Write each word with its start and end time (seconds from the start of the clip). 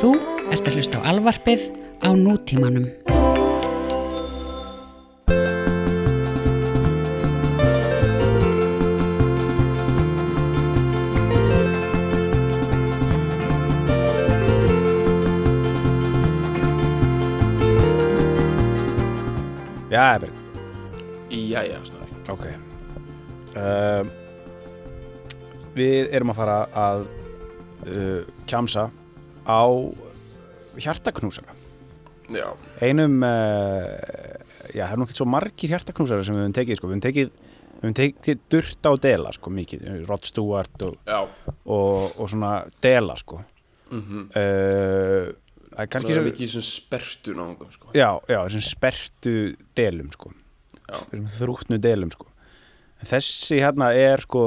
Þú 0.00 0.14
ert 0.48 0.64
að 0.64 0.76
hlusta 0.78 0.96
á 0.96 1.12
alvarpið 1.12 1.66
á 2.00 2.08
nútímanum. 2.16 2.86
Já, 19.90 20.16
Berg, 20.22 20.32
Jæja, 21.28 21.80
snarri 21.84 22.16
ok. 22.32 22.46
Uh, 23.52 24.06
Við 25.76 26.08
erum 26.14 26.32
að 26.32 26.40
fara 26.40 26.56
að 26.72 27.04
uh, 27.84 28.22
kjamsa 28.48 28.88
á 29.50 29.66
hjartaknúsara. 30.80 31.58
Já, 32.30 32.46
Einum, 32.78 33.18
uh, 33.26 33.98
já, 34.70 34.84
það 34.84 34.92
er 34.94 35.00
nú 35.00 35.06
ekki 35.08 35.18
svo 35.18 35.26
margir 35.26 35.72
hjartaknúsara 35.74 36.22
sem 36.26 36.36
við 36.36 36.44
höfum 36.44 36.56
tekið, 36.60 36.78
sko. 36.78 36.86
Við 36.86 36.94
höfum 36.94 37.06
tekið, 37.08 37.32
við 37.34 37.82
höfum 37.82 37.96
tekið 37.98 38.44
durta 38.54 38.94
og 38.94 39.00
dela, 39.02 39.34
sko, 39.34 39.54
mikið. 39.58 39.86
Rod 40.06 40.28
Stewart 40.30 40.86
og, 40.86 40.98
já. 41.02 41.20
og, 41.66 41.94
og 42.14 42.30
svona 42.30 42.52
dela, 42.82 43.18
sko. 43.18 43.42
Mm 43.90 44.02
-hmm. 44.06 44.26
uh, 44.38 45.34
Það 45.70 45.78
er 45.78 45.86
Það 45.86 45.92
kannski 45.94 46.10
er 46.10 46.16
svo 46.18 46.24
mikið 46.26 46.42
í 46.42 46.50
svona 46.50 46.66
sperrtu 46.66 47.32
náðum 47.38 47.70
sko. 47.70 47.86
Já, 47.94 48.10
já, 48.26 48.38
þessum 48.42 48.64
spertu 48.66 49.34
delum 49.78 50.10
sko. 50.12 50.32
Þessum 50.90 51.28
þrútnu 51.38 51.78
delum 51.78 52.10
sko. 52.10 52.26
En 53.00 53.06
þessi 53.08 53.60
hérna 53.62 53.92
er 53.96 54.20
sko 54.24 54.42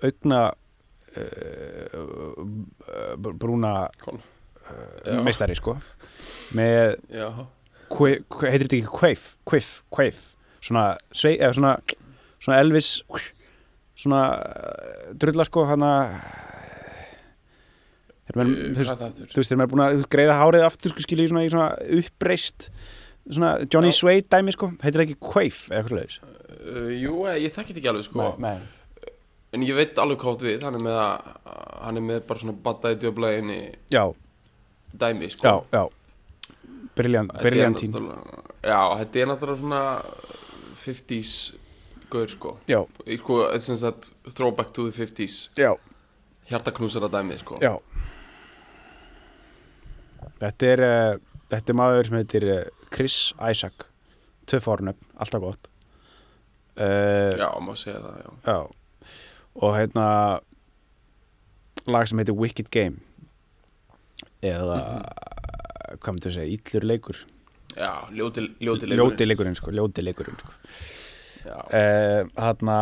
augna 0.00 0.40
uh, 1.20 1.96
brúna 3.18 3.90
Kon. 4.00 4.22
Uh, 4.70 5.22
meistari 5.26 5.56
sko. 5.58 5.76
Með, 6.58 6.96
heitir 8.46 8.66
þetta 8.66 8.78
ekki 8.80 8.94
kveif, 8.94 9.26
kveif, 9.48 9.72
kveif 9.92 10.22
svona, 10.60 10.92
svei, 11.16 11.36
eða 11.38 11.56
svona 11.56 11.74
svona 12.40 12.60
Elvis 12.62 12.94
svona 14.00 14.22
uh, 14.40 15.10
drulla 15.20 15.44
sko 15.48 15.66
menn, 18.38 18.54
uh, 18.54 18.70
þú 18.70 18.80
veist, 18.80 18.90
hvað 18.90 18.94
er 18.94 19.00
það 19.00 19.06
aftur? 19.10 19.28
þú 19.30 19.40
veist, 19.40 19.50
þegar 19.50 19.60
maður 19.60 19.68
er 19.68 19.72
búin 19.74 19.84
að 19.84 20.02
greiða 20.14 20.40
hárið 20.40 20.66
aftur, 20.66 20.94
sko, 20.94 21.04
skilja 21.04 21.26
í 21.26 21.30
svona, 21.32 21.44
í 21.44 21.52
svona 21.52 21.70
uppreist 22.00 22.68
svona 23.26 23.50
Johnny. 23.66 23.90
Suede 23.94 24.26
dæmi, 24.30 24.54
sko, 24.56 24.70
heitir 24.84 25.04
ekki 25.04 25.18
Quaif 25.20 25.64
eða 25.68 25.80
eitthvað 25.80 25.98
leiðis? 25.98 26.20
Uh, 26.60 26.92
jú, 26.94 27.16
eh, 27.26 27.40
ég 27.44 27.54
þekki 27.54 27.74
þetta 27.74 27.82
ekki 27.82 27.92
alveg 27.92 28.06
sko. 28.06 28.28
Nei. 28.42 28.56
En 29.50 29.66
ég 29.66 29.74
veit 29.74 29.98
alveg 29.98 30.22
hvað 30.22 30.46
við. 30.46 30.62
Hann 30.62 30.78
er 30.78 30.84
með, 30.86 30.98
að, 31.02 31.54
hann 31.82 31.98
er 31.98 32.06
með 32.06 32.20
bara 32.28 32.42
svona 32.44 32.58
Battaði 32.64 33.00
djöflaðinni 33.02 33.60
Já, 33.90 34.04
dæmi 34.98 35.30
sko. 35.30 35.46
Já, 35.46 35.54
já. 35.72 35.88
Náttúrulega- 37.94 38.44
Já, 38.62 38.80
þetta 39.00 39.16
er 39.22 39.26
náttúrulega 39.26 39.60
svona 39.60 40.02
50s 40.84 41.54
Gaur 42.10 42.28
sko. 42.28 42.56
Já, 42.68 42.80
sko, 43.18 43.40
er 43.54 43.58
sem 43.60 43.76
sagt 43.76 44.10
Throwback 44.34 44.72
to 44.72 44.90
the 44.90 44.92
50s 45.04 45.50
já, 45.56 45.74
Hjartaknúsara 46.50 47.08
dæmi 47.08 47.38
sko. 47.38 47.58
Já. 47.62 47.76
Þetta 50.40 50.66
er 50.74 50.82
uh, 50.84 51.18
þetta 51.52 51.72
er 51.72 51.78
maður 51.78 52.08
sem 52.08 52.16
heitir 52.20 52.46
uh, 52.48 52.62
Chris 52.92 53.32
Isaac. 53.50 53.86
Tvö 54.50 54.60
fórnöfn, 54.64 55.04
alltaf 55.20 55.40
gott. 55.44 55.68
Uh, 56.80 57.30
Já, 57.38 57.48
má 57.60 57.74
segja 57.76 58.00
það, 58.00 58.16
já. 58.24 58.30
Já. 58.46 59.10
Og 59.60 59.74
hérna 59.76 60.06
lag 61.90 62.06
sem 62.08 62.18
heitir 62.22 62.34
Wicked 62.38 62.70
Game 62.72 62.96
eða 64.42 64.78
hvað 66.00 66.12
myndir 66.14 66.30
að 66.30 66.36
segja, 66.38 66.56
illur 66.56 66.86
leikur 66.92 67.18
Já, 67.76 67.90
ljóti, 68.10 68.42
ljóti 68.58 68.86
leikurinn. 68.88 68.98
ljóti 68.98 69.26
leikurinn 69.28 69.56
sko, 69.58 69.70
ljóti 69.74 70.02
leikurinn 70.02 70.38
sko. 70.40 70.52
Uh, 71.46 72.26
hérna 72.36 72.78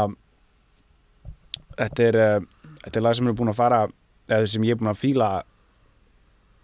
þetta 1.78 2.06
er 2.08 2.16
uh, 2.18 2.46
þetta 2.84 2.96
er 2.98 3.04
lag 3.04 3.14
sem 3.18 3.28
er 3.30 3.36
búin 3.38 3.52
að 3.52 3.58
fara 3.60 3.82
eða 4.28 4.48
sem 4.50 4.64
ég 4.66 4.74
er 4.74 4.80
búin 4.80 4.90
að 4.90 4.98
fíla 5.02 5.28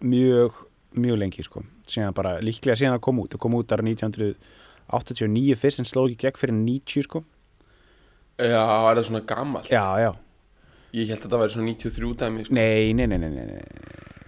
mjög, 0.05 0.57
mjög 0.99 1.19
lengi 1.21 1.45
sko 1.45 1.63
síðan 1.87 2.15
bara, 2.17 2.35
líklega 2.43 2.75
síðan 2.81 2.97
að 2.97 3.03
koma 3.07 3.23
út 3.25 3.35
það 3.35 3.43
kom 3.45 3.55
út 3.59 3.71
ára 3.77 3.85
1989 3.85 5.55
fyrst 5.61 5.81
en 5.83 5.87
sló 5.89 6.03
ekki 6.09 6.25
gegn 6.25 6.41
fyrir 6.41 6.57
90 6.59 7.07
sko 7.07 7.23
Já, 8.35 8.59
er 8.59 8.97
það 8.99 9.05
svona 9.07 9.23
gamalt? 9.29 9.69
já, 9.71 9.85
já, 10.03 10.11
Ég 10.95 11.07
held 11.11 11.19
að 11.19 11.23
þetta 11.25 11.39
væri 11.39 11.53
svona 11.53 11.69
93 11.71 12.11
dæmi 12.19 12.43
sko. 12.47 12.55
nei, 12.57 12.91
nei, 12.97 13.05
nei, 13.07 13.17
nei, 13.21 13.29
nei. 13.31 13.63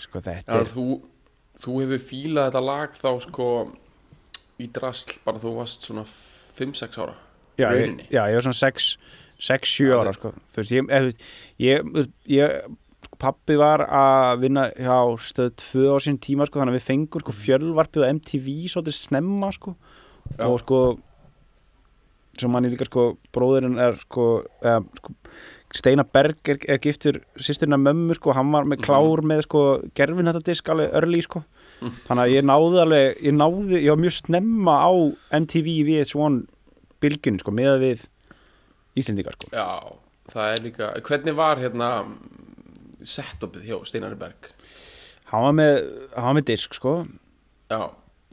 Sko 0.04 0.22
þetta 0.24 0.60
er 0.62 0.72
þú, 0.72 0.88
þú 1.64 1.78
hefur 1.84 2.04
fílað 2.04 2.50
þetta 2.50 2.64
lag 2.66 2.98
þá 2.98 3.10
sko 3.28 3.48
í 4.62 4.68
drasl 4.74 5.20
bara 5.26 5.42
þú 5.42 5.54
varst 5.60 5.88
svona 5.88 6.04
5-6 6.58 7.00
ára 7.04 7.16
já, 7.58 7.70
ég, 7.78 8.04
já, 8.10 8.22
ég 8.30 8.38
var 8.38 8.48
svona 8.48 8.74
6-7 9.38 9.88
Já, 9.88 9.96
ára 10.02 10.14
sko. 10.18 10.34
þú 10.50 10.62
veist, 10.62 10.74
ég, 10.74 11.24
ég, 11.62 11.90
veist, 11.94 12.14
ég 12.30 12.78
pappi 13.22 13.58
var 13.58 13.84
að 13.86 14.44
vinna 14.46 14.68
hjá 14.78 14.98
stöð 15.22 15.52
2 15.64 15.94
á 15.94 15.98
sín 16.06 16.20
tíma 16.22 16.46
sko, 16.46 16.62
þannig 16.62 16.76
að 16.76 16.80
við 16.80 16.88
fengum 16.88 17.24
sko, 17.24 17.34
fjölvarpið 17.34 18.06
á 18.06 18.12
MTV 18.14 18.48
svolítið 18.70 18.98
snemma 18.98 19.50
sko, 19.56 19.74
Já. 20.38 20.46
og 20.50 20.60
sko 20.62 20.82
svo 22.40 22.50
manni 22.54 22.72
líka 22.72 22.88
sko 22.88 23.06
bróðurinn 23.36 23.80
er 23.82 23.98
sko, 24.00 24.28
eða, 24.62 24.82
sko 25.00 25.14
Steinar 25.78 26.08
Berg 26.16 26.50
er, 26.50 26.60
er 26.72 26.80
giftur 26.82 27.20
sýsturna 27.36 27.80
mömmu 27.82 28.16
sko, 28.18 28.32
hann 28.38 28.52
var 28.54 28.68
með 28.70 28.86
klár 28.88 29.24
með 29.28 29.44
sko 29.46 29.64
gerfin 29.98 30.30
þetta 30.30 30.44
disk 30.48 30.72
alveg 30.72 30.96
örli 31.02 31.22
sko. 31.26 31.44
Þannig 32.08 32.24
að 32.24 32.34
ég 32.34 32.46
náði 32.48 32.82
alveg 32.84 33.24
ég 33.28 33.36
náði, 33.38 33.82
ég 33.84 33.92
var 33.92 34.02
mjög 34.02 34.16
snemma 34.18 34.78
á 34.82 34.92
MTV 35.44 35.74
VH1 35.90 36.40
bylgjunni 37.04 37.44
sko, 37.44 37.54
með 37.54 37.74
við 37.84 38.06
Íslendingar 38.98 39.36
sko. 39.38 39.52
Já, 39.54 39.68
það 40.32 40.54
er 40.56 40.64
líka 40.64 40.94
Hvernig 41.06 41.36
var 41.38 41.60
hérna 41.62 41.92
setupið 43.06 43.68
hjá 43.68 43.78
Steinari 43.86 44.18
Berg? 44.18 44.50
hann 45.32 45.44
var 45.44 45.56
með, 45.56 45.78
hann 46.16 46.30
var 46.30 46.38
með 46.40 46.48
disk 46.52 46.78
sko. 46.78 46.94
Já, 47.68 47.82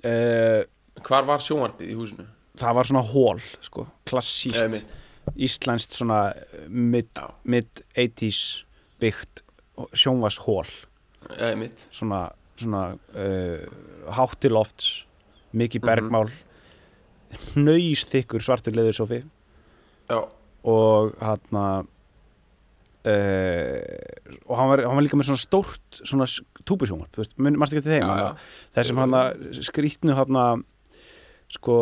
uh, 0.07 0.61
hvar 1.05 1.27
var 1.27 1.43
sjónvarpið 1.43 1.91
í 1.91 1.99
húsinu? 1.99 2.27
Það 2.61 2.75
var 2.79 2.85
svona 2.91 3.03
hól 3.09 3.41
sko, 3.65 3.87
klassíst 4.07 4.85
íslenskt 5.41 5.97
svona 5.97 6.33
mid, 6.69 7.09
Já. 7.17 7.31
mid 7.49 7.83
80s 7.97 8.41
byggt 9.01 9.43
sjónvars 9.97 10.37
hól 10.45 10.69
svona, 11.91 12.29
svona 12.61 12.83
uh, 13.17 13.65
hátti 14.15 14.51
lofts 14.53 15.05
mikið 15.55 15.81
Mhm. 15.81 15.89
bergmál 15.89 16.31
hnaus 17.55 18.05
þykkur 18.13 18.43
svartur 18.45 18.75
leður 18.77 18.95
sofi 18.95 19.23
Já, 20.11 20.21
og 20.65 21.15
hann 21.21 21.87
uh, 23.05 23.81
og 24.49 24.57
hann 24.59 24.69
var, 24.71 24.83
hann 24.87 24.97
var 24.99 25.05
líka 25.05 25.17
með 25.19 25.31
svona 25.31 25.43
stórt 25.43 26.01
svona 26.05 26.27
veist, 27.17 27.35
mannst 27.39 27.73
ekki 27.75 27.83
eftir 27.83 27.97
þeim 27.99 28.09
Já, 28.09 28.17
já. 28.21 28.31
þessum 28.77 29.01
hann 29.03 29.17
skrýtnu 29.65 30.15
hann 30.21 30.39
sko 31.55 31.79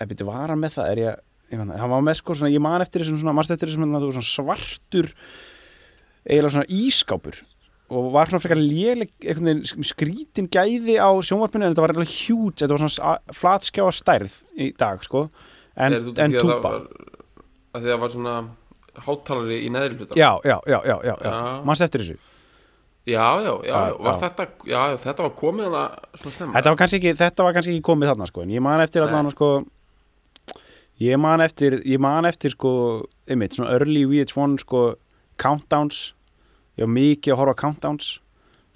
ef 0.00 0.10
þetta 0.10 0.28
var 0.28 0.52
hann 0.54 0.62
með 0.62 0.76
það? 0.78 0.90
Er 0.94 1.02
ég, 1.04 1.22
ég 1.52 1.62
man, 1.62 1.72
hann 1.78 1.92
var 1.92 2.04
með 2.06 2.20
sko 2.20 2.36
svona, 2.38 2.52
ég 2.54 2.64
man 2.64 2.84
eftir 2.84 3.04
þessum 3.04 3.20
svona, 3.22 3.36
mannst 3.36 3.54
eftir 3.54 3.70
þessum 3.70 3.86
þarna, 3.86 4.12
svona 4.16 4.30
svartur 4.30 5.10
eiginlega 6.26 6.54
svona 6.56 6.70
ískápur 6.80 7.40
og 7.90 8.10
var 8.14 8.30
svona 8.30 8.42
frekar 8.44 8.60
léleg 8.60 9.10
skrítin 9.88 10.46
gæði 10.52 10.96
á 11.02 11.10
sjónvarpinu 11.26 11.66
en 11.66 11.72
þetta 11.72 11.84
var 11.84 11.94
alveg 11.96 12.12
hjút, 12.12 12.60
þetta 12.62 12.76
var 12.76 12.84
svona 12.84 13.14
flatskjáa 13.34 13.94
stærð 13.98 14.36
í 14.54 14.70
dag 14.78 15.02
sko. 15.02 15.24
En, 15.74 15.96
en 15.98 16.36
að 16.36 16.38
túpa 16.38 16.74
að 16.76 17.80
því 17.80 17.80
að 17.80 17.88
það 17.88 18.02
var 18.04 18.12
svona 18.14 18.34
háttalari 19.06 19.58
í 19.64 19.70
neðri 19.74 19.98
hluta? 19.98 20.18
Já, 20.18 20.30
já, 20.46 20.56
já, 20.70 20.78
já, 20.86 20.96
já, 21.06 21.14
já. 21.24 21.32
Mannst 21.66 21.86
eftir 21.86 22.04
þessu? 22.04 22.16
Já, 23.08 23.26
já, 23.42 23.52
já, 23.64 23.76
var. 23.96 24.18
Þetta, 24.20 24.46
já, 24.68 24.80
þetta 25.02 25.24
var 25.24 25.36
komið 25.38 25.70
það 25.74 25.94
svona 26.20 26.34
snemma 26.36 26.56
þetta 26.58 26.72
var 26.72 26.80
kannski 26.82 26.98
ekki, 27.00 27.12
þetta 27.18 27.46
var 27.46 27.54
kannski 27.56 27.72
ekki 27.74 27.84
komið 27.88 28.10
þarna 28.12 28.26
sko 28.28 28.42
en 28.44 28.52
ég 28.52 28.62
man 28.62 28.82
eftir 28.84 29.06
allan 29.06 29.30
sko 29.32 29.48
ég 31.00 31.16
man 31.20 31.40
eftir, 31.44 31.78
ég 31.88 32.00
man 32.02 32.28
eftir 32.28 32.52
sko 32.54 32.72
einmitt, 33.30 33.56
svona 33.56 33.72
early 33.76 34.04
VH1 34.10 34.58
sko 34.64 34.82
countdowns 35.40 36.10
ég 36.78 36.84
var 36.86 36.92
mikið 36.94 37.34
að 37.34 37.40
horfa 37.40 37.56
á 37.56 37.60
countdowns 37.64 38.10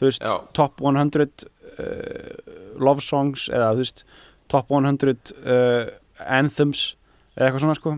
þú 0.00 0.08
veist, 0.08 0.24
Já. 0.24 0.34
top 0.56 0.80
100 0.82 1.44
uh, 1.78 2.32
love 2.80 3.04
songs 3.04 3.48
eða 3.52 3.72
þú 3.76 3.84
veist, 3.84 4.04
top 4.50 4.72
100 4.72 5.34
uh, 5.44 5.92
anthems 6.24 6.94
eða 7.36 7.48
eitthvað 7.50 7.64
svona 7.66 7.78
sko 7.78 7.94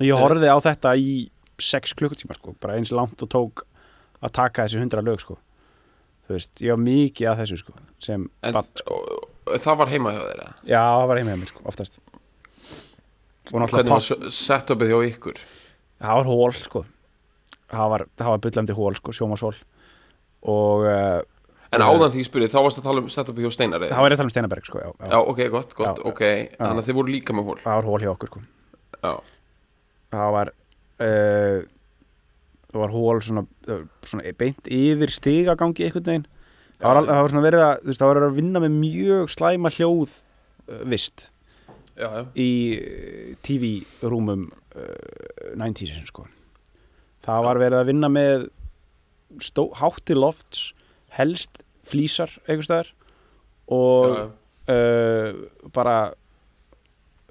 ég 0.00 0.12
Já. 0.12 0.18
horfði 0.20 0.52
á 0.52 0.56
þetta 0.68 0.94
í 1.00 1.14
6 1.60 1.92
klukkutíma 1.98 2.36
sko, 2.38 2.54
bara 2.60 2.78
eins 2.78 2.92
langt 2.96 3.20
og 3.24 3.28
tók 3.32 3.64
að 4.24 4.32
taka 4.36 4.64
þessi 4.66 4.80
100 4.84 5.04
lög 5.08 5.20
sko 5.24 5.36
þú 6.28 6.36
veist, 6.36 6.52
ég 6.62 6.72
var 6.76 6.84
mikið 6.84 7.32
að 7.32 7.42
þessu 7.42 7.60
sko 7.64 7.74
sem 8.00 8.28
En 8.46 8.54
barn, 8.56 8.68
sko. 8.80 9.00
það 9.56 9.80
var 9.82 9.90
heima 9.92 10.14
hjá 10.14 10.20
þeir 10.22 10.40
eða? 10.44 10.54
já, 10.68 10.80
það 10.84 11.08
var 11.10 11.20
heima 11.20 11.34
hjá 11.34 11.40
mér 11.42 11.52
sko, 11.52 11.64
oftast 11.72 12.00
Hvernig 13.50 13.90
var 13.90 14.30
setupið 14.30 14.92
hjá 14.92 14.98
ykkur? 15.10 15.42
það 16.00 16.20
var 16.20 16.30
hól 16.30 16.54
sko. 16.56 16.84
Það 17.70 17.90
var, 17.92 18.04
það 18.18 18.32
var 18.32 18.40
byllandi 18.46 18.76
hól 18.78 18.96
sko, 18.98 19.12
sjómasól 19.14 19.52
og 20.50 20.86
uh, 20.88 21.20
En 21.70 21.84
áðan 21.86 22.10
því 22.10 22.22
ég 22.24 22.26
spurði, 22.26 22.48
þá 22.50 22.62
varst 22.64 22.80
að 22.80 22.86
tala 22.88 23.02
um 23.04 23.10
setupi 23.14 23.44
hjá 23.44 23.52
Steinar 23.54 23.84
það 23.84 24.00
var 24.02 24.10
ég 24.10 24.16
að 24.16 24.20
tala 24.22 24.26
um 24.26 24.32
Steinaberg 24.34 24.66
sko, 24.66 24.80
já, 24.82 24.88
já. 24.90 25.10
Já, 25.12 25.18
ok, 25.20 25.42
gott, 25.52 25.74
gott, 25.78 26.00
Já, 26.00 26.08
ok. 26.10 26.22
Þannig 26.56 26.80
að 26.80 26.88
þið 26.88 26.96
voru 26.98 27.14
líka 27.14 27.36
með 27.36 27.46
hól 27.50 27.60
það 27.62 27.76
var 27.76 27.86
hól 27.86 28.00
hjá 28.02 28.10
okkur 28.10 28.32
sko. 28.32 28.42
Já, 28.96 29.12
það 30.16 30.32
var 30.34 30.50
uh, 31.06 31.60
það 32.72 32.80
var 32.82 32.94
hól 32.96 33.22
svona, 33.28 33.44
svona 34.10 34.34
beint 34.40 34.72
yfir 34.80 35.14
stigagangi 35.14 35.86
einhvern 35.86 36.08
veginn. 36.10 36.26
Það 36.80 36.96
var, 36.96 37.06
það 37.12 37.22
var 37.22 37.34
svona 37.34 37.46
verið 37.46 37.66
að 37.68 37.86
veist, 37.86 38.02
það 38.02 38.10
var 38.10 38.22
að 38.24 38.36
vinna 38.40 38.64
með 38.64 38.76
mjög 38.80 39.32
slæma 39.36 39.74
hljóð 39.76 40.16
uh, 40.18 40.82
vist 40.90 41.28
já, 42.00 42.08
já, 42.08 42.22
í 42.34 42.50
uh, 42.76 43.34
TV-rúmum 43.46 44.46
uh, 44.48 45.52
90s 45.60 46.08
sko. 46.10 46.26
það 47.24 47.46
var 47.46 47.62
verið 47.62 47.82
að 47.82 47.92
vinna 47.92 48.10
með 48.12 48.48
stó, 49.42 49.68
hátti 49.78 50.16
lofts 50.16 50.70
helst 51.14 51.62
flísar 51.86 52.32
einhvers 52.46 52.70
staðar 52.70 52.90
og 53.70 54.16
uh, 54.70 55.30
bara 55.74 55.98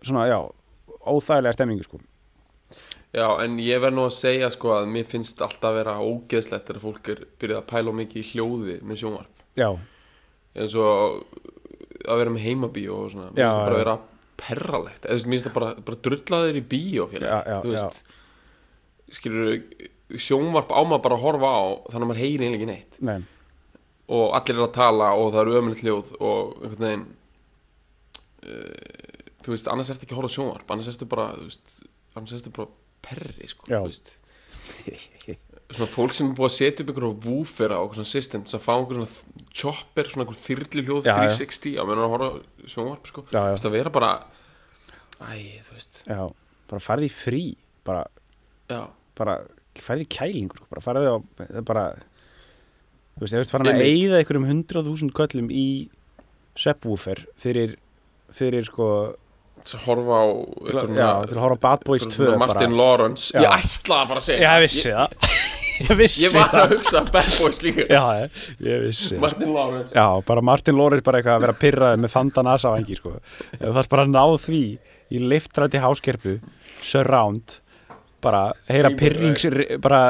svona, 0.05 0.29
já 0.29 0.39
óþægilega 1.09 1.55
stemmingu 1.55 1.83
sko. 1.83 1.99
Já, 3.09 3.25
en 3.41 3.57
ég 3.57 3.81
verð 3.81 3.97
nú 3.97 4.05
að 4.05 4.17
segja 4.19 4.51
sko 4.53 4.75
að 4.75 4.91
mér 4.93 5.07
finnst 5.09 5.39
alltaf 5.41 5.71
að 5.71 5.79
vera 5.79 5.95
ógeðslegt 6.03 6.67
þegar 6.67 6.83
fólk 6.83 7.09
er 7.09 7.23
byrjað 7.41 7.61
að 7.63 7.69
pæla 7.71 7.93
mikið 7.97 8.21
í 8.21 8.27
hljóði 8.33 8.75
með 8.85 9.01
sjónvarp. 9.01 9.45
Já, 9.57 9.69
eins 10.53 10.75
og 10.77 11.23
að 12.05 12.21
vera 12.21 12.33
með 12.35 12.45
heimabíó 12.45 12.99
og 13.05 13.13
svona, 13.15 13.31
mér 13.31 13.41
finnst 13.41 13.57
það 13.57 13.65
bara 13.65 13.79
að 13.79 13.83
vera 13.83 13.95
perralegt, 14.39 15.03
eða 15.05 15.13
þú 15.13 15.19
veist, 15.19 15.29
mér 15.29 15.37
finnst 15.39 15.47
það 15.49 15.57
bara, 15.59 15.69
bara 15.89 15.99
drullaður 16.07 16.59
í 16.59 16.63
bíó 16.73 17.05
fyrir, 17.11 17.27
Já, 17.29 17.39
já, 17.49 17.57
þú 17.65 17.73
veist 17.75 18.01
skilur, 19.19 19.49
sjónvarp 20.21 20.71
á 20.73 20.79
maður 20.85 21.03
bara 21.05 21.17
að 21.19 21.23
horfa 21.25 21.49
á 21.53 21.61
þannig 21.91 22.05
að 22.05 22.09
maður 22.11 22.21
heyri 22.23 22.45
einlega 22.47 22.59
ekki 22.59 22.69
neitt. 22.71 22.99
Nei, 23.05 23.19
og 24.09 24.35
allir 24.37 24.57
er 24.57 24.65
að 24.65 24.75
tala 24.79 25.07
og 25.17 25.31
það 25.33 25.41
eru 25.43 25.57
ömulegt 25.59 25.83
hljóð 25.85 26.11
og 26.19 26.53
einhvern 26.63 26.85
veginn 26.85 27.07
uh, 28.49 29.25
þú 29.45 29.53
veist, 29.55 29.69
annars 29.71 29.91
ertu 29.93 30.05
ekki 30.07 30.15
að 30.15 30.21
horfa 30.23 30.33
sjónvarp 30.37 30.73
annars 30.73 30.89
ertu 30.93 31.07
bara, 31.09 31.27
þú 31.37 31.45
veist 31.49 31.75
annars 32.17 32.35
ertu 32.39 32.53
bara 32.55 32.71
perri, 33.05 33.49
sko 33.51 33.69
Já. 33.69 33.79
þú 33.83 33.91
veist 33.91 34.13
svona 35.69 35.89
fólk 35.93 36.15
sem 36.17 36.29
er 36.31 36.37
búið 36.37 36.47
að 36.49 36.55
setja 36.57 36.83
upp 36.85 36.89
einhverjum 36.93 37.19
woofer 37.27 37.73
á 37.75 37.81
svona 37.93 38.09
system 38.09 38.43
til 38.47 38.57
að 38.57 38.63
fá 38.65 38.71
einhver 38.79 38.97
svona 38.99 39.45
chopper, 39.59 40.09
svona 40.09 40.25
einhver 40.25 40.39
þyrli 40.41 40.85
hljóð 40.87 41.05
Já, 41.05 41.13
já. 41.13 41.19
360 41.29 41.77
á 41.77 41.83
meðan 41.85 42.03
að 42.05 42.13
horfa 42.15 42.29
sjónvarp, 42.73 43.09
sko 43.11 43.23
Já, 43.29 43.37
já. 43.37 43.51
veist, 43.53 43.67
að 43.69 43.75
vera 43.77 43.93
bara 43.93 44.11
æ, 45.19 45.31
þú 45.67 45.75
veist, 45.77 46.01
já, 46.09 46.21
bara 46.71 46.81
farði 46.89 47.11
frí 47.13 47.43
bara, 47.85 48.03
já 48.71 48.81
bara 49.19 49.37
farði 49.79 50.09
kælingur, 50.11 50.57
sko, 50.59 50.67
bara 50.73 50.83
farði 50.83 51.13
á 51.13 51.15
það 51.39 51.63
bara 51.69 51.85
þú 51.99 53.23
veist, 53.23 53.33
ef 53.33 53.37
þú 53.37 53.43
ert 53.45 53.53
farin 53.53 53.71
að 53.75 53.85
eyða 53.85 54.19
einhverjum 54.23 54.49
hundrað 54.49 54.89
þúsund 54.89 55.13
köllum 55.17 55.49
í 55.53 55.65
subwoofer 56.59 57.21
fyrir, 57.39 57.77
fyrir 58.35 58.65
sko 58.67 58.87
til 59.59 59.75
að 59.75 59.85
horfa 59.89 60.17
á 60.23 60.25
einhverjum 60.25 60.97
já, 60.99 61.09
til 61.29 61.35
að 61.37 61.43
horfa 61.43 61.59
á 61.59 61.63
Bad 61.67 61.85
Boys 61.87 62.05
2 62.15 62.29
Martin 62.39 62.71
bara. 62.73 62.79
Lawrence, 62.79 63.29
Já. 63.35 63.43
ég 63.43 63.55
ætlaði 63.59 63.99
að 64.05 64.11
fara 64.13 64.21
að 64.23 64.27
segja 64.29 64.43
Já, 64.45 64.51
ég 64.55 64.65
vissi 64.65 64.93
það 64.95 65.07
Ég 65.79 65.91
vissi 65.99 66.25
Ég 66.25 66.33
var 66.35 66.49
það. 66.51 66.61
að 66.65 66.73
hugsa 66.75 67.01
Bad 67.13 67.29
Boys 67.39 67.61
líka. 67.63 67.85
Já, 67.87 68.01
ég, 68.59 68.81
vissi 68.83 69.13
það. 69.15 69.21
Martin 69.23 69.53
Lawrence. 69.55 69.93
Já, 69.95 70.05
bara 70.27 70.43
Martin 70.49 70.77
Lawrence 70.79 71.05
bara 71.05 71.21
eitthvað 71.21 71.37
að 71.39 71.45
vera 71.45 71.57
pyrraði 71.63 72.01
með 72.03 72.13
þandan 72.17 72.51
asa 72.53 72.71
á 72.71 72.77
engi 72.79 72.97
sko. 72.99 73.13
Þú 73.55 73.73
þarf 73.79 73.89
bara 73.93 74.05
að 74.07 74.13
ná 74.17 74.23
því 74.45 74.61
í 75.09 75.23
liftrætti 75.25 75.81
háskerpu 75.83 76.35
surround 76.85 77.59
bara 78.21 78.41
heyra 78.67 78.91
pyrrings 78.99 79.45
bara 79.81 80.01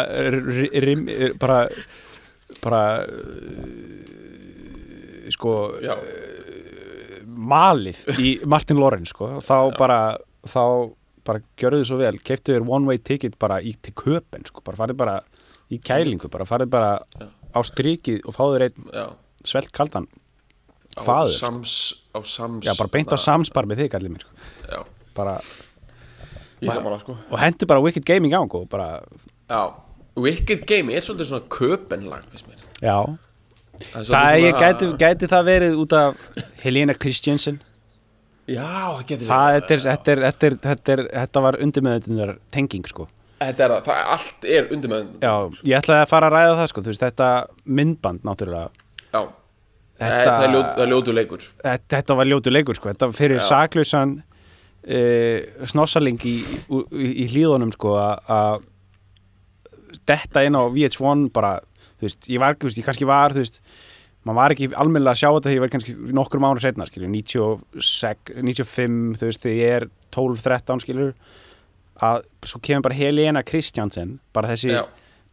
bara 1.40 1.60
bara 2.64 2.82
sko 5.34 5.54
Já, 5.86 5.94
malið 7.30 8.02
í 8.20 8.30
Martin 8.50 8.80
Lawrence 8.82 9.14
sko. 9.14 9.36
þá 9.46 9.58
bara 9.78 10.00
þá 10.50 10.64
bara 11.30 11.44
gjörðu 11.62 11.84
þið 11.84 11.90
svo 11.92 11.98
vel, 12.00 12.16
keiftu 12.26 12.56
þér 12.56 12.66
one 12.66 12.90
way 12.90 12.98
ticket 12.98 13.36
bara 13.40 13.60
í, 13.62 13.76
til 13.84 13.94
köpen 13.94 14.46
sko. 14.48 14.64
bara 14.66 14.80
farið 14.80 14.98
bara 14.98 15.18
í 15.70 15.80
kælingu 15.82 16.30
bara 16.32 16.48
farið 16.50 16.72
bara 16.74 16.92
Já. 17.20 17.28
á 17.30 17.60
strikið 17.66 18.24
og 18.26 18.36
fáðu 18.38 18.56
þér 18.58 18.66
einn 18.68 19.18
svelt 19.46 19.72
kaldan. 19.76 20.08
Á 20.98 21.02
Faðir, 21.06 21.36
sko. 21.36 21.46
Sams 21.46 21.74
Á 22.12 22.20
Sams 22.26 22.66
Já, 22.66 22.74
bara 22.76 22.92
beint 22.92 23.14
á 23.14 23.18
samspar 23.18 23.68
með 23.70 23.84
þig 23.86 23.98
allir 24.00 24.14
mér 24.16 24.26
sko. 24.26 24.84
Bara, 25.16 25.36
bara 26.66 27.00
sko. 27.00 27.16
Og 27.30 27.40
hendur 27.40 27.70
bara 27.70 27.84
Wicked 27.86 28.06
Gaming 28.08 28.34
á 28.34 28.42
og 28.42 28.68
bara, 28.70 29.00
Já. 29.50 29.62
Wicked 30.20 30.66
Game 30.68 30.94
er 30.94 31.06
svolítið 31.06 31.30
svona 31.30 31.48
köpenlag 31.54 32.26
já. 32.82 32.98
Það, 33.80 34.10
það 34.10 34.38
ég 34.44 34.58
gæti, 34.60 34.88
gæti 35.00 35.30
það 35.32 35.46
verið 35.48 35.78
út 35.80 35.94
af 35.96 36.18
Helena 36.64 36.96
Christensen 36.98 37.62
Já, 38.50 38.66
það 38.98 39.06
getur 39.12 39.30
það, 39.30 39.60
verið. 39.70 40.58
þetta, 41.14 41.44
var 41.46 41.58
undirmeðunar 41.64 42.34
tenging 42.52 42.88
sko 42.90 43.08
Þetta 43.40 43.64
er 43.66 43.72
það, 43.74 43.84
það 43.88 43.98
er, 44.00 44.08
allt 44.16 44.48
er 44.56 44.72
undir 44.76 44.92
með 44.92 45.12
já, 45.24 45.34
ég 45.72 45.78
ætlaði 45.80 46.04
að 46.06 46.10
fara 46.12 46.28
að 46.30 46.34
ræða 46.36 46.56
það 46.60 46.72
sko. 46.74 46.82
Veist, 46.90 47.04
þetta 47.06 47.28
myndband 47.80 48.26
náttúrulega. 48.28 48.70
Já. 49.14 49.22
Þetta- 50.00 50.10
þetta... 50.10 50.34
Það 50.34 50.44
er 50.48 50.54
ljót- 50.56 50.82
er 50.84 50.92
ljótu 50.94 51.14
leikur. 51.16 51.46
Þetta, 51.64 51.94
þetta 51.96 52.18
var 52.20 52.30
ljótu 52.34 52.52
leikur 52.56 52.78
sko. 52.80 52.90
Þetta 52.92 53.10
fyrir 53.16 53.42
saklausan 53.44 54.18
uh, 54.20 55.64
snossaling 55.72 56.20
í, 56.28 56.36
í, 56.44 57.08
í 57.24 57.30
hlýðunum 57.32 57.72
sko 57.76 57.96
að- 58.00 58.68
detta 60.10 60.44
inn 60.46 60.58
á 60.58 60.64
VH1 60.70 61.30
bara, 61.34 61.56
þú 62.00 62.08
veist, 62.08 62.28
ég 62.30 62.42
var, 62.42 62.58
þú 62.60 62.70
veist, 62.70 62.80
ég 62.82 62.86
kannski 62.88 63.08
var, 63.10 63.34
þú 63.36 63.42
veist, 63.44 63.60
maður 64.28 64.38
var 64.42 64.54
ekki 64.56 64.68
almennilega 64.78 65.16
að 65.16 65.22
sjá 65.22 65.30
þetta 65.32 65.50
því 65.50 65.56
ég 65.58 65.64
var 65.64 65.72
kannski 65.74 65.96
nokkur 66.20 66.44
mánu 66.44 66.62
setna, 66.64 66.88
skilju, 66.90 67.10
96, 67.14 68.34
95, 68.38 69.20
þú 69.22 69.30
veist, 69.30 69.46
þegar 69.46 69.60
ég 69.64 69.78
er 69.80 69.88
12-13, 70.16 70.84
skilju, 70.86 71.10
að 72.06 72.24
svo 72.48 72.62
kemur 72.64 72.88
bara 72.88 72.98
Helena 72.98 73.44
Kristjansen, 73.46 74.18
bara 74.36 74.52
þessi, 74.54 74.72
Já, 74.74 74.84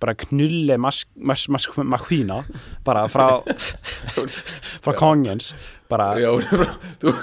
bara 0.02 0.12
knulle 0.26 0.76
mas, 0.80 1.04
mas, 1.16 1.46
mas, 1.48 1.68
makvína, 1.76 2.42
bara 2.84 3.06
frá, 3.08 3.40
frá 4.84 4.94
kongens, 4.98 5.54
bara, 5.88 6.10
já 6.20 6.30
Þú 7.00 7.14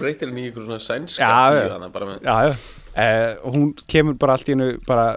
breytir 0.00 0.26
henni 0.30 0.48
í 0.48 0.50
einhver 0.50 0.66
svona 0.66 0.80
sænska 0.82 1.28
Já, 1.28 1.90
bara 1.94 2.08
með 2.10 2.26
já, 2.26 2.36
já, 2.48 2.56
eh, 3.04 3.34
og 3.42 3.54
hún 3.54 3.68
kemur 3.90 4.18
bara 4.18 4.38
allt 4.38 4.50
í 4.50 4.56
hennu, 4.56 4.72
bara, 4.88 5.12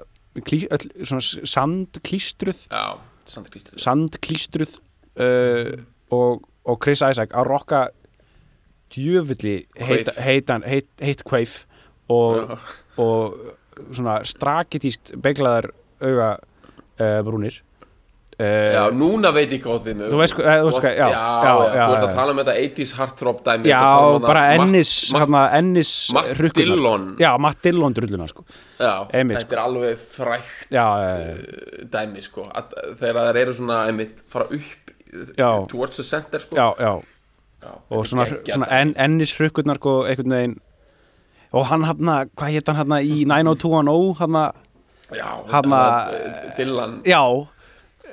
klí, 0.45 0.65
öll, 0.69 0.91
svona 1.01 1.47
sandklístruð, 1.55 2.67
Já, 2.69 2.99
Sandkrístir 3.31 3.77
sandklístruð 3.79 4.77
uh, 5.21 5.73
og, 6.11 6.45
og 6.67 6.79
Chris 6.83 7.03
Isaac 7.05 7.33
að 7.37 7.47
rokka 7.47 7.81
djöfulli 8.91 9.61
heit, 9.79 10.07
Quaif. 10.09 10.21
heitan, 10.25 10.65
heit, 10.67 10.89
heitt 11.01 11.23
kveif 11.27 11.61
og, 12.11 12.57
og 12.99 13.37
svona 13.91 14.19
strakitíst 14.27 15.13
beglaðar 15.21 15.71
auga 16.01 16.31
uh, 16.37 17.19
brúnir. 17.25 17.61
Uh, 18.41 18.71
Já, 18.73 18.83
núna 18.95 19.29
veit 19.35 19.51
ég 19.53 19.61
gott 19.61 19.83
við 19.85 19.99
mig 19.99 20.07
Þú 20.09 20.17
veist 20.17 20.33
sko- 20.33 20.45
eh, 20.49 20.61
sko, 20.73 20.87
já, 20.87 21.09
já, 21.13 21.25
já, 21.45 21.81
þú 21.83 21.93
ert 21.93 22.05
að 22.07 22.13
tala 22.15 22.33
um 22.33 22.39
þetta 22.39 22.55
80s 22.57 22.93
heartthrob 22.97 23.41
dæmi 23.45 23.69
já, 23.69 23.81
bara 24.23 24.45
ennis 24.55 24.93
hérna, 25.13 25.41
ennis 25.59 25.91
Matt 26.15 26.31
sko. 26.31 26.49
Dillon. 26.57 27.03
já, 27.21 27.29
Matt 27.37 27.61
Dillon 27.61 27.93
drulluna 27.93 28.25
sko. 28.31 28.45
já, 28.79 28.93
einmitt, 29.13 29.43
þetta 29.43 29.57
er 29.59 29.61
alveg 29.61 30.01
frækt 30.01 30.73
já, 30.73 30.87
uh, 30.87 31.85
dæmi 31.93 32.25
sko. 32.25 32.47
Að, 32.49 32.73
þegar 33.03 33.21
það 33.21 33.41
eru 33.43 33.53
svona 33.59 33.79
einmitt 33.91 34.25
fara 34.33 34.49
upp 34.49 35.69
towards 35.69 36.01
the 36.01 36.07
center 36.07 36.41
sko. 36.41 36.55
Já, 36.57 36.73
já. 36.79 36.95
Já, 37.61 37.71
og 37.93 38.07
svona, 38.09 38.25
svona 38.47 38.71
en, 38.79 38.95
ennis 38.97 39.35
hrukkurnar 39.37 39.77
sko, 39.77 39.99
einhvern 40.09 40.33
veginn 40.39 40.57
og 41.51 41.65
hann 41.67 41.83
hann, 41.87 42.11
hvað 42.37 42.53
hétt 42.55 42.69
hann 42.71 42.79
hann 42.79 42.97
í 43.03 43.23
90210 43.27 44.13
hann 44.21 44.37
hann 45.51 45.73
Dylan, 46.57 47.01
já, 47.07 47.21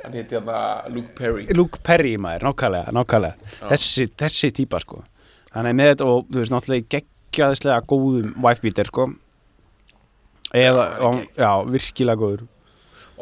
hann 0.03 0.17
heiti 0.17 0.35
hérna 0.35 0.89
Luke 0.91 1.15
Perry. 1.19 1.47
Luke 1.55 1.79
Perry 1.87 2.17
maður, 2.19 2.49
nákvæmlega, 2.49 2.95
nákvæmlega. 2.95 3.55
Þessi, 3.71 4.09
þessi 4.19 4.51
típa 4.57 4.81
sko. 4.83 5.03
Hann 5.55 5.67
er 5.71 5.77
með 5.79 5.93
þetta 5.93 6.09
og 6.11 6.27
þú 6.33 6.43
veist 6.43 6.55
náttúrulega 6.55 6.91
geggjaðislega 6.97 7.87
góðum 7.91 8.35
wifebeater 8.45 8.91
sko. 8.91 9.09
Eða, 10.57 10.85
Já, 10.89 11.05
og, 11.05 11.23
já, 11.37 11.51
virkilega 11.69 12.21
góður. 12.23 12.45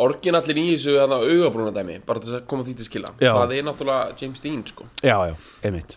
Orginallin 0.06 0.60
í 0.60 0.66
þessu 0.74 0.96
hérna 0.98 1.20
augabrúna 1.24 1.72
dæmi 1.74 2.00
bara 2.06 2.20
þess 2.20 2.40
að 2.40 2.48
koma 2.50 2.66
því 2.66 2.74
til 2.80 2.88
skila. 2.88 3.12
Já. 3.20 3.32
það 3.32 3.54
er 3.56 3.68
náttúrulega 3.68 4.18
James 4.20 4.44
Dean 4.44 4.66
sko. 4.68 4.88
Já, 5.02 5.16
já, 5.30 5.36
einmitt 5.64 5.96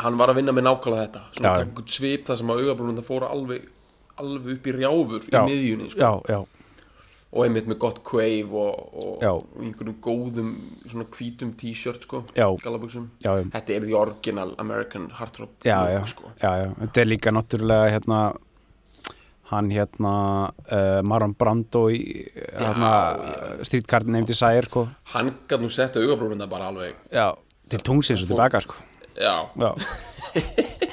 hann 0.00 0.18
var 0.18 0.32
að 0.32 0.40
vinna 0.40 0.54
með 0.56 0.68
nákvæmlega 0.68 1.06
þetta 1.06 1.22
svona 1.28 1.52
taka 1.52 1.66
einhvern 1.66 1.92
svip 1.94 2.26
þar 2.28 2.40
sem 2.40 2.52
að 2.52 2.62
augabrúnum 2.62 3.06
fóru 3.06 3.28
alveg 3.28 3.70
alveg 4.22 4.56
upp 4.56 4.68
í 4.68 4.74
rjáfur 4.76 5.24
Já. 5.28 5.40
í 5.40 5.44
miðjunni 5.48 5.90
sko. 5.92 6.00
já, 6.00 6.36
já, 6.36 6.62
og 7.32 7.44
einmitt 7.46 7.68
með 7.70 7.78
gott 7.80 8.00
quave 8.04 8.62
og, 8.62 9.02
og, 9.02 9.50
einhverjum 9.62 9.98
góðum 10.04 10.54
svona 10.84 11.08
hvítum 11.16 11.52
t-shirt 11.60 12.06
sko 12.06 12.22
já, 12.36 12.46
þetta 12.54 13.76
er 13.76 13.84
the 13.88 13.98
original 13.98 14.54
American 14.62 15.10
heartthrob 15.18 15.52
já, 15.64 15.78
look, 15.80 15.92
já, 15.96 16.02
sko. 16.14 16.32
já, 16.40 16.50
já. 16.62 16.72
þetta 16.84 17.04
er 17.04 17.12
líka 17.12 17.34
náttúrulega 17.34 17.92
hérna 17.96 18.22
hann 19.52 19.68
hérna 19.68 20.14
uh, 20.48 21.00
Marlon 21.04 21.34
Brando 21.36 21.88
í 21.92 22.00
hérna 22.56 22.92
Streetcar 23.60 24.06
Named 24.08 24.30
Desire 24.30 24.64
sko. 24.64 24.86
Hann 25.12 25.28
gæt 25.44 25.60
nú 25.60 25.68
sett 25.68 25.98
augabrúnum 26.00 26.48
bara 26.48 26.70
alveg 26.72 26.96
já, 27.12 27.34
til 27.68 27.84
tungsins 27.84 28.24
og 28.24 28.32
tilbaka 28.32 28.62
sko 28.64 28.91
Já, 29.16 29.34
já, 29.60 29.70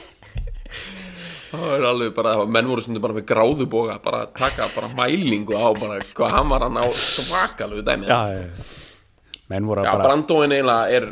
það 1.50 1.72
er 1.78 1.86
alveg 1.90 2.12
bara, 2.18 2.34
menn 2.46 2.68
voru 2.70 2.84
stundum 2.84 3.04
bara 3.04 3.16
með 3.18 3.26
gráðuboga 3.32 3.96
bara 4.04 4.20
að 4.26 4.34
taka 4.38 4.68
bara 4.76 4.90
mælingu 4.98 5.56
á 5.58 5.70
bara 5.80 5.98
hvað 6.04 6.36
hann 6.36 6.52
var 6.52 6.66
hann 6.68 6.78
á 6.78 6.86
svakalegu 6.94 7.82
dæmi 7.88 8.10
já, 8.10 8.20
já. 8.36 8.44
menn 9.50 9.66
voru 9.70 9.86
Já, 9.86 9.90
að 9.90 9.98
bara 9.98 10.10
Brandóin 10.10 10.54
eiginlega 10.54 11.00
er 11.00 11.08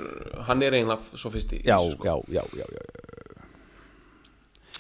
hann 0.49 0.61
er 0.67 0.77
eiginlega 0.77 1.17
svo 1.23 1.31
fyrst 1.33 1.55
í 1.57 1.61
já, 1.63 1.77
þessu, 1.77 1.95
sko. 1.95 2.03
já, 2.05 2.15
já, 2.37 2.43
já, 2.59 2.65
já. 2.77 2.81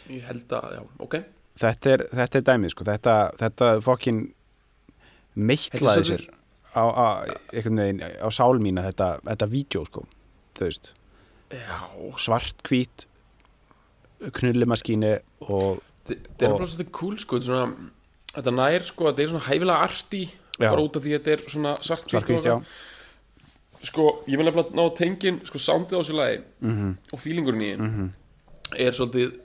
Ég 0.07 0.23
held 0.29 0.53
að, 0.59 0.69
já, 0.77 0.81
ok 1.07 1.17
Þetta, 1.57 1.89
er, 1.95 2.03
þetta 2.19 2.37
er 2.37 2.43
dæmið 2.51 2.69
sko 2.75 2.85
þetta, 2.85 3.13
þetta 3.39 3.71
fokkin 3.81 4.19
meittlaði 5.33 6.03
Þetta 6.03 6.03
er 6.03 6.09
sér 6.11 6.27
á, 6.77 6.83
á, 6.85 7.07
einhvern 7.55 7.81
veginn, 7.81 8.03
á 8.21 8.27
sál 8.29 8.61
mína 8.61 8.83
þetta, 8.85 9.07
þetta 9.25 9.49
vídeo 9.49 9.81
sko 9.89 10.05
þú 10.57 10.67
veist, 10.69 10.91
svart 12.17 12.63
hvít 12.67 13.05
knullimaskíni 14.33 15.13
og 15.47 15.79
þetta 16.07 16.47
er 16.47 16.53
bara 16.55 16.67
svolítið 16.67 16.91
cool 16.97 17.17
sko, 17.21 17.39
svona, 17.43 17.89
þetta 18.33 18.53
nær 18.57 18.85
sko, 18.87 19.09
þetta 19.09 19.23
er 19.25 19.31
svona 19.33 19.47
hæfilega 19.47 19.87
arti 19.87 20.21
bara 20.57 20.81
út 20.83 20.97
af 20.97 21.03
því 21.05 21.13
að 21.13 21.19
þetta 21.19 21.33
er 21.35 21.43
svona 21.53 21.73
svart 21.85 22.09
svart 22.09 22.31
hvít, 22.31 22.53
Sko, 23.87 24.23
ég 24.25 24.39
vil 24.39 24.47
nefnilega 24.47 24.73
ná 24.73 24.87
tengin 24.97 25.35
sko, 25.45 25.59
soundið 25.61 25.99
á 25.99 26.01
þessu 26.01 26.15
lagi 26.17 26.39
Mhm. 26.65 26.95
og 27.13 27.19
feelingurinn 27.19 27.61
í 27.61 27.75
mm 27.77 28.07
er 28.75 28.91
svolítið 28.91 29.35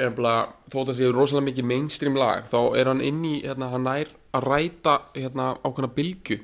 er 0.00 0.08
nefnilega, 0.10 0.48
þótt 0.72 0.88
að 0.88 0.96
séu 0.98 1.12
rosalega 1.14 1.46
mikið 1.52 1.64
mainstream 1.64 2.16
lag, 2.16 2.48
þá 2.50 2.74
er 2.76 2.84
hann 2.86 3.00
inn 3.00 3.22
í 3.24 3.42
hérna, 3.44 3.68
hann 3.70 3.84
nær 3.84 4.08
að 4.34 4.42
ræta 4.48 4.94
hérna, 5.14 5.52
ákveðna 5.62 5.94
bylgju 5.94 6.40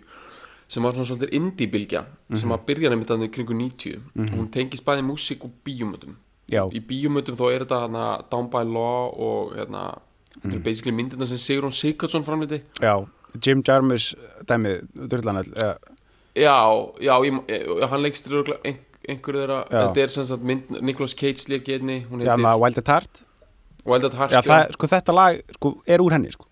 sem 0.68 0.84
var 0.84 0.96
svona 0.96 1.08
svolítið 1.08 1.34
indie 1.38 1.68
bylgja 1.72 2.02
sem 2.36 2.52
að 2.52 2.64
byrja 2.68 2.90
nefnilega 2.92 3.14
þannig 3.14 3.34
kringu 3.34 3.54
90 3.56 4.00
og 4.24 4.32
hún 4.36 4.48
tengist 4.52 4.84
bæði 4.84 5.04
músík 5.08 5.46
og 5.46 5.54
bíómötum. 5.64 6.16
Já, 6.52 6.62
í 6.72 6.80
bíómötum 6.84 7.36
þá 7.36 7.44
er 7.52 7.64
þetta 7.64 7.78
hana, 7.86 8.04
Down 8.32 8.48
by 8.52 8.64
Law 8.68 9.12
og 9.12 9.54
hérna, 9.56 9.84
þetta 10.38 10.56
er 10.56 10.64
basically 10.64 10.94
myndirna 10.96 11.28
sem 11.28 11.40
Sigrun 11.40 11.74
Sigurdsson 11.76 12.24
framleiti 12.24 12.62
já, 12.80 12.94
Jim 13.44 13.62
Jarmus 13.66 14.14
dæmið, 14.48 14.86
Durlanell 15.12 15.50
uh, 15.60 15.74
já, 16.36 16.56
já, 17.04 17.14
ég, 17.26 17.40
ég, 17.52 17.84
hann 17.92 18.04
leikst 18.04 18.32
ein, 18.32 18.80
einhver 19.08 19.40
þeirra, 19.42 19.62
þetta 19.72 20.04
er 20.04 20.14
sem 20.16 20.28
sagt 20.30 20.48
mynd, 20.48 20.72
Nicolas 20.80 21.16
Cage 21.16 21.48
leik 21.52 21.68
í 21.68 21.76
einni, 21.78 21.98
Já, 22.24 22.36
Wild 22.56 22.80
at 22.80 22.92
Heart. 22.92 23.22
Wild 23.88 24.08
at 24.08 24.16
Heart 24.16 24.36
Já, 24.36 24.42
það, 24.44 24.72
sko, 24.76 24.90
þetta 24.96 25.16
lag 25.16 25.40
sko, 25.56 25.74
er 25.88 26.04
úr 26.04 26.16
henni 26.16 26.32
sko. 26.32 26.47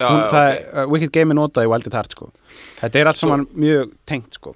Hún, 0.00 0.24
það, 0.28 0.48
ok. 0.58 0.74
uh, 0.74 0.86
Wicked 0.90 1.12
Game 1.14 1.30
er 1.32 1.36
notað 1.38 1.64
í 1.64 1.70
Wild 1.70 1.92
Heart 1.94 2.10
sko. 2.16 2.30
Þetta 2.80 2.98
er 3.00 3.06
allt 3.10 3.16
Svo- 3.20 3.28
saman 3.28 3.46
mjög 3.54 3.92
tengt 4.06 4.34
sko. 4.40 4.54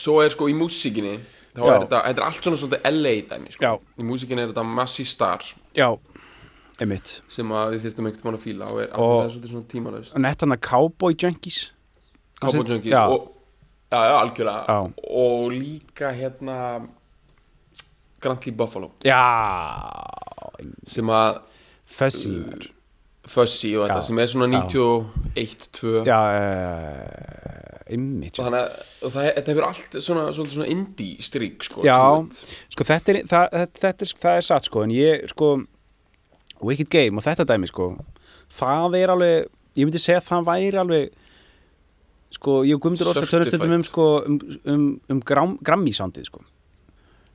svo 0.00 0.20
er 0.24 0.30
sko 0.30 0.46
í 0.48 0.54
músíkinni 0.56 1.16
þá 1.54 1.60
Já. 1.66 1.72
er 1.74 1.80
þetta, 1.82 1.98
þetta 2.06 2.20
er 2.22 2.26
allt 2.28 2.44
svona 2.46 2.56
svolítið 2.60 2.86
LA 2.92 3.14
dæmi 3.32 3.52
sko. 3.52 3.72
Í 3.98 4.02
músíkinni 4.06 4.44
er 4.46 4.52
þetta 4.52 4.64
Massey 4.64 5.04
Star 5.04 5.42
Já, 5.76 5.88
einmitt 6.80 7.20
sem 7.28 7.50
að 7.52 7.74
við 7.74 7.82
þyrftum 7.88 8.08
ekkert 8.08 8.24
mann 8.24 8.38
að 8.38 8.44
fíla 8.46 8.70
og 8.70 8.78
er 8.80 8.88
Og- 8.94 9.10
og, 9.10 9.24
er 9.24 9.34
svolítið 9.34 9.50
svona 9.52 9.68
tímalaust 9.74 10.16
Nett 10.18 10.40
hann 10.40 10.52
að 10.56 10.60
Cowboy 10.70 11.14
Junkies 11.18 11.58
Cowboy 12.40 12.64
Junkies 12.70 12.92
Já, 12.94 13.02
og, 13.10 13.28
já, 13.90 14.00
já, 14.06 14.14
algjörlega 14.22 14.64
Já. 14.66 14.92
og 15.10 15.50
líka 15.52 16.14
hérna 16.14 16.88
Grantley 18.22 18.52
Buffalo 18.54 18.92
já 19.04 19.20
sem 20.86 21.06
að 21.06 21.40
Fuzzy 21.90 22.36
Uh, 22.38 22.68
Fuzzy 23.28 23.74
og 23.76 23.84
þetta 23.84 24.00
Já. 24.00 24.06
sem 24.06 24.20
er 24.22 24.30
svona 24.32 24.46
91, 24.48 25.66
2 25.76 25.90
Já, 26.08 26.20
uh, 26.40 27.82
einmitt 27.92 28.38
og 28.40 28.46
þannig 28.46 28.62
að 28.62 29.12
það, 29.12 29.26
þetta 29.36 29.52
hefur 29.52 29.66
allt 29.66 29.98
svona, 29.98 30.22
svolítið 30.32 30.56
svona 30.56 30.70
indie 30.72 31.26
strík 31.26 31.66
sko, 31.66 31.84
Já. 31.84 31.98
Sko 32.72 32.86
þetta 32.88 33.12
er, 33.12 33.20
það, 33.28 33.58
þetta, 33.76 33.92
er, 33.92 34.14
það 34.24 34.40
er 34.40 34.46
satt 34.48 34.68
sko 34.70 34.84
En 34.86 34.94
ég 34.96 35.26
sko 35.34 35.50
Wicked 36.64 36.92
Game 36.92 37.20
og 37.20 37.26
þetta 37.28 37.48
dæmi 37.52 37.68
sko 37.68 37.92
Það 38.50 38.96
er 38.98 39.12
alveg, 39.12 39.50
ég 39.76 39.86
myndi 39.86 40.00
segja 40.02 40.22
að 40.22 40.30
það 40.30 40.48
væri 40.48 40.80
alveg 40.80 41.18
Sko, 42.30 42.60
ég 42.62 42.78
og 42.78 42.84
Guðmundur 42.84 43.10
Óskar 43.10 43.26
törnstundum 43.26 43.72
um 43.74 43.82
sko 43.82 44.04
um, 44.22 44.36
um, 44.70 44.84
um 45.10 45.20
gram, 45.26 45.56
Grammy-sándið 45.66 46.28
sko. 46.28 46.44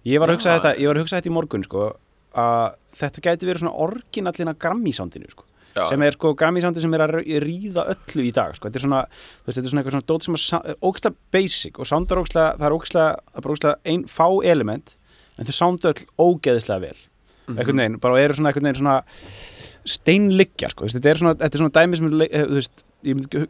Ég 0.07 0.21
var 0.23 0.31
að 0.31 0.37
hugsa 0.37 0.53
þetta, 0.55 0.71
ég 0.79 0.87
var 0.87 0.95
að 0.95 1.03
hugsa 1.03 1.19
þetta 1.19 1.27
í 1.27 1.33
morgun 1.35 1.65
sko 1.65 1.89
að 2.35 2.77
þetta 2.95 3.23
gæti 3.25 3.49
verið 3.49 3.65
svona 3.65 3.75
orginallina 3.85 4.53
Grammy-sándinu 4.55 5.27
sko 5.33 5.43
Já. 5.75 5.85
sem 5.91 6.01
er 6.07 6.15
sko 6.15 6.33
Grammy-sándi 6.39 6.81
sem 6.81 6.93
er 6.95 7.03
að 7.05 7.17
ríða 7.43 7.87
öllu 7.95 8.23
í 8.27 8.33
dag 8.35 8.53
sko. 8.55 8.69
þetta 8.69 8.79
er 8.79 8.85
svona, 8.85 9.01
veist, 9.45 9.57
þetta 9.57 9.65
er 9.65 9.71
svona 9.73 9.81
eitthvað 9.83 9.97
svona 9.97 10.09
dót 10.11 10.23
sem 10.23 10.37
er 10.39 10.77
ógstlega 10.81 11.15
basic 11.35 11.79
og 11.79 11.89
soundar 11.89 12.21
ógstlega 12.23 12.53
það 12.59 12.69
er 12.69 12.77
ógstlega, 12.77 13.17
það 13.31 13.41
er 13.41 13.45
bara 13.47 13.57
ógstlega 13.57 13.75
ein 13.93 14.05
fá 14.07 14.27
element 14.55 14.95
en 15.37 15.45
þau 15.49 15.57
sounda 15.59 15.91
öll 15.91 16.07
ógeðislega 16.17 16.81
vel 16.87 16.97
Mhm. 17.45 17.59
einhvern 17.59 17.77
veginn, 17.77 17.99
bara 18.01 18.17
eru 18.23 18.33
svona 18.33 18.49
einhvern 18.49 18.65
veginn 18.65 18.79
svona 18.81 19.03
steinliggja, 19.85 20.69
sko, 20.73 20.87
þetta 20.89 21.11
er 21.11 21.19
svona 21.19 21.33
þetta 21.37 21.53
er 21.57 21.61
svona 21.61 21.75
dæmi 21.77 21.99
sem, 21.99 22.07
er 22.07 22.23
eh, 22.25 22.45
þú 22.49 22.57
veist 22.57 22.83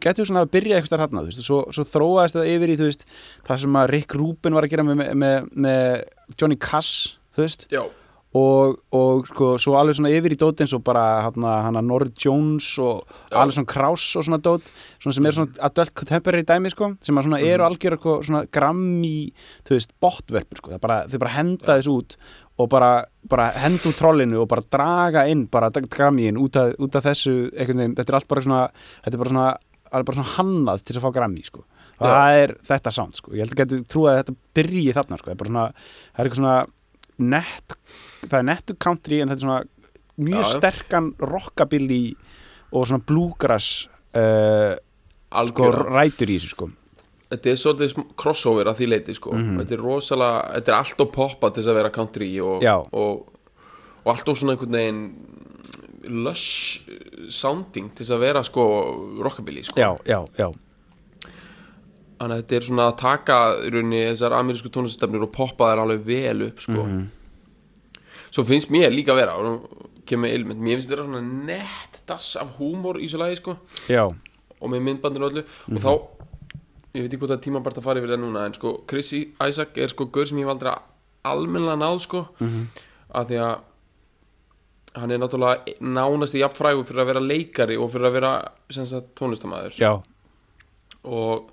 gæti 0.04 0.20
þú 0.20 0.26
svona 0.28 0.42
að 0.44 0.50
byrja 0.52 0.76
eitthvað 0.80 1.00
þarna, 1.00 1.22
þú 1.24 1.30
veist 1.30 1.40
og 1.40 1.46
svo, 1.48 1.60
svo 1.72 1.84
þróaðist 1.88 2.36
það 2.36 2.50
yfir 2.52 2.72
í, 2.72 2.76
þú 2.76 2.88
veist 2.90 3.06
það 3.46 3.62
sem 3.62 3.78
að 3.80 3.88
Rick 3.94 4.16
Rubin 4.18 4.56
var 4.58 4.66
að 4.66 4.74
gera 4.74 4.84
með, 4.84 5.00
með, 5.16 5.48
með 5.66 6.04
Johnny 6.36 6.58
Cass, 6.60 6.90
þú 7.36 7.46
veist 7.46 7.64
Já, 7.72 7.80
og, 8.36 8.78
og 8.96 9.26
sko, 9.30 9.48
svo 9.60 9.76
alveg 9.78 9.96
svona 9.98 10.12
yfir 10.12 10.34
í 10.34 10.38
dót 10.40 10.60
eins 10.62 10.74
og 10.76 10.82
bara 10.86 11.04
hana, 11.26 11.52
hana 11.66 11.82
Norrie 11.84 12.12
Jones 12.12 12.68
og 12.82 13.04
Já. 13.06 13.38
alveg 13.42 13.56
svona 13.56 13.70
Kraus 13.70 14.06
og 14.18 14.26
svona 14.26 14.40
dót 14.42 14.66
svona 14.98 15.16
sem 15.16 15.28
er 15.28 15.36
svona 15.36 15.60
adult 15.68 15.94
contemporary 15.96 16.46
dæmi 16.46 16.72
sko, 16.72 16.90
sem 17.06 17.18
að 17.18 17.28
svona 17.28 17.42
eru 17.44 17.66
algjör 17.66 17.98
svona 18.26 18.42
grammi, 18.52 19.30
þú 19.66 19.76
veist, 19.76 19.94
botverpur 20.02 20.60
sko, 20.60 20.80
bara, 20.82 21.04
þau 21.10 21.20
bara 21.22 21.36
henda 21.36 21.78
þessu 21.78 21.96
út 22.00 22.18
og 22.56 22.70
bara, 22.72 22.90
bara 23.28 23.50
henda 23.62 23.90
út 23.90 23.98
trollinu 24.00 24.42
og 24.42 24.50
bara 24.50 24.64
draga 24.72 25.26
inn 25.30 25.46
bara 25.52 25.70
grammiðin 25.70 26.40
út, 26.40 26.56
út 26.56 26.98
af 26.98 27.06
þessu 27.06 27.50
veginn, 27.52 27.96
þetta 27.96 28.12
er 28.12 28.20
allt 28.20 28.30
bara 28.32 28.44
svona 28.44 28.62
þetta 29.04 29.14
er 29.14 29.22
bara 29.22 29.34
svona, 29.34 29.48
er 29.92 30.06
bara 30.08 30.20
svona 30.20 30.34
hannað 30.36 30.82
til 30.82 30.94
þess 30.94 31.02
að 31.02 31.06
fá 31.06 31.18
grammi 31.20 31.44
sko, 31.46 31.66
það 32.00 32.40
er 32.42 32.56
þetta 32.66 32.94
sound 32.96 33.20
sko, 33.20 33.36
ég 33.36 33.44
held 33.44 33.54
að 33.54 33.62
geti 33.62 33.84
trúið 33.92 34.12
að 34.12 34.18
þetta 34.22 34.38
byrji 34.58 34.96
þarna 34.96 35.20
sko, 35.20 35.30
það 35.30 35.36
er 35.36 35.42
bara 35.44 35.52
svona, 35.52 35.68
það 35.76 36.24
er 36.24 36.30
eitthvað 36.30 36.42
svona 36.42 36.56
nett, 37.22 37.76
það 38.26 38.38
er 38.38 38.48
nettu 38.50 38.76
country 38.80 39.20
en 39.22 39.30
þetta 39.32 39.40
er 39.40 39.46
svona 39.46 39.60
mjög 40.16 40.42
Já, 40.42 40.50
sterkan 40.56 41.12
rockabilly 41.20 42.02
og 42.72 42.88
svona 42.88 43.04
bluegrass 43.06 43.86
uh, 44.16 44.74
sko, 45.50 45.70
rætur 45.72 46.32
í 46.32 46.38
þessu 46.38 46.52
sko. 46.54 46.68
Þetta 47.26 47.50
er 47.50 47.56
svolítið 47.58 48.04
crossover 48.18 48.68
að 48.70 48.80
því 48.80 48.86
leiti 48.92 49.14
sko. 49.16 49.32
Þetta 49.34 49.74
er 49.74 49.80
rosalega, 49.82 50.42
þetta 50.58 50.72
er 50.72 50.76
allt 50.78 51.00
og 51.02 51.08
poppa 51.14 51.50
til 51.50 51.62
þess 51.62 51.72
að 51.72 51.78
vera 51.80 51.94
country 51.94 52.28
og, 52.38 52.62
og, 52.94 53.48
og 54.04 54.12
allt 54.12 54.30
og 54.30 54.38
svona 54.38 54.54
einhvern 54.54 54.76
veginn 54.78 55.02
lush 56.06 56.86
sounding 57.32 57.90
til 57.90 58.04
þess 58.04 58.14
að 58.14 58.22
vera 58.22 58.42
sko 58.46 58.64
rockabilly 59.24 59.64
sko. 59.66 59.80
já, 59.80 59.90
já, 60.06 60.20
já, 60.38 60.48
Þannig 62.16 62.32
að 62.32 62.38
þetta 62.40 62.56
er 62.56 62.64
svona 62.64 62.84
að 62.88 62.94
taka 63.02 63.36
í 63.60 63.70
rauninni 63.74 63.98
þessar 64.08 64.34
amerísku 64.38 64.70
tónlistastefnir 64.72 65.26
og 65.26 65.32
poppa 65.34 65.70
þær 65.72 65.82
alveg 65.82 66.04
vel 66.06 66.46
upp 66.46 66.62
sko. 66.64 66.84
Svo 68.32 68.44
finnst 68.48 68.70
mér 68.72 68.90
líka 68.94 69.12
að 69.12 69.20
vera 69.20 69.34
kemur 70.06 70.32
ilmynd, 70.32 70.60
mér 70.62 70.78
finnst 70.78 70.90
þetta 70.92 71.04
svona 71.04 71.20
nett 71.50 72.00
dass 72.08 72.36
af 72.40 72.54
húmor 72.60 72.96
í 73.02 73.08
svo 73.10 73.20
lagi 73.20 73.36
sko. 73.40 73.56
Og 74.60 74.70
með 74.72 74.84
myndbandinu 74.86 75.28
öllu. 75.28 75.42
Og 75.74 75.82
þá, 75.82 75.90
ég 76.96 77.04
veit 77.04 77.10
ekki 77.12 77.20
hvort 77.20 77.34
er 77.36 77.42
tíma 77.44 77.60
bara 77.64 77.76
að 77.76 77.84
fara 77.84 78.00
yfir 78.00 78.14
það 78.14 78.22
núna 78.24 78.44
en 78.48 78.54
sko 78.56 78.72
Chrissy 78.88 79.22
Isaac 79.44 79.76
er 79.76 79.92
sko 79.92 80.06
gaur 80.14 80.28
sem 80.30 80.38
ég 80.40 80.46
hef 80.48 80.54
aldrei 80.54 80.72
almennilega 81.26 81.76
náð 81.82 81.98
sko. 82.06 82.22
Að 83.12 83.32
því 83.32 83.40
að 83.44 83.56
hann 84.96 85.12
er 85.12 85.20
náttúrulega 85.20 85.74
nánast 85.84 86.38
í 86.38 86.40
jafnfrægu 86.40 86.86
fyrir 86.88 87.02
að 87.02 87.10
vera 87.10 87.20
leikari 87.26 87.76
og 87.76 87.90
fyrir 87.92 88.08
að 88.08 88.16
vera 88.16 88.30
tónlistamæður 89.18 89.76
og 91.06 91.50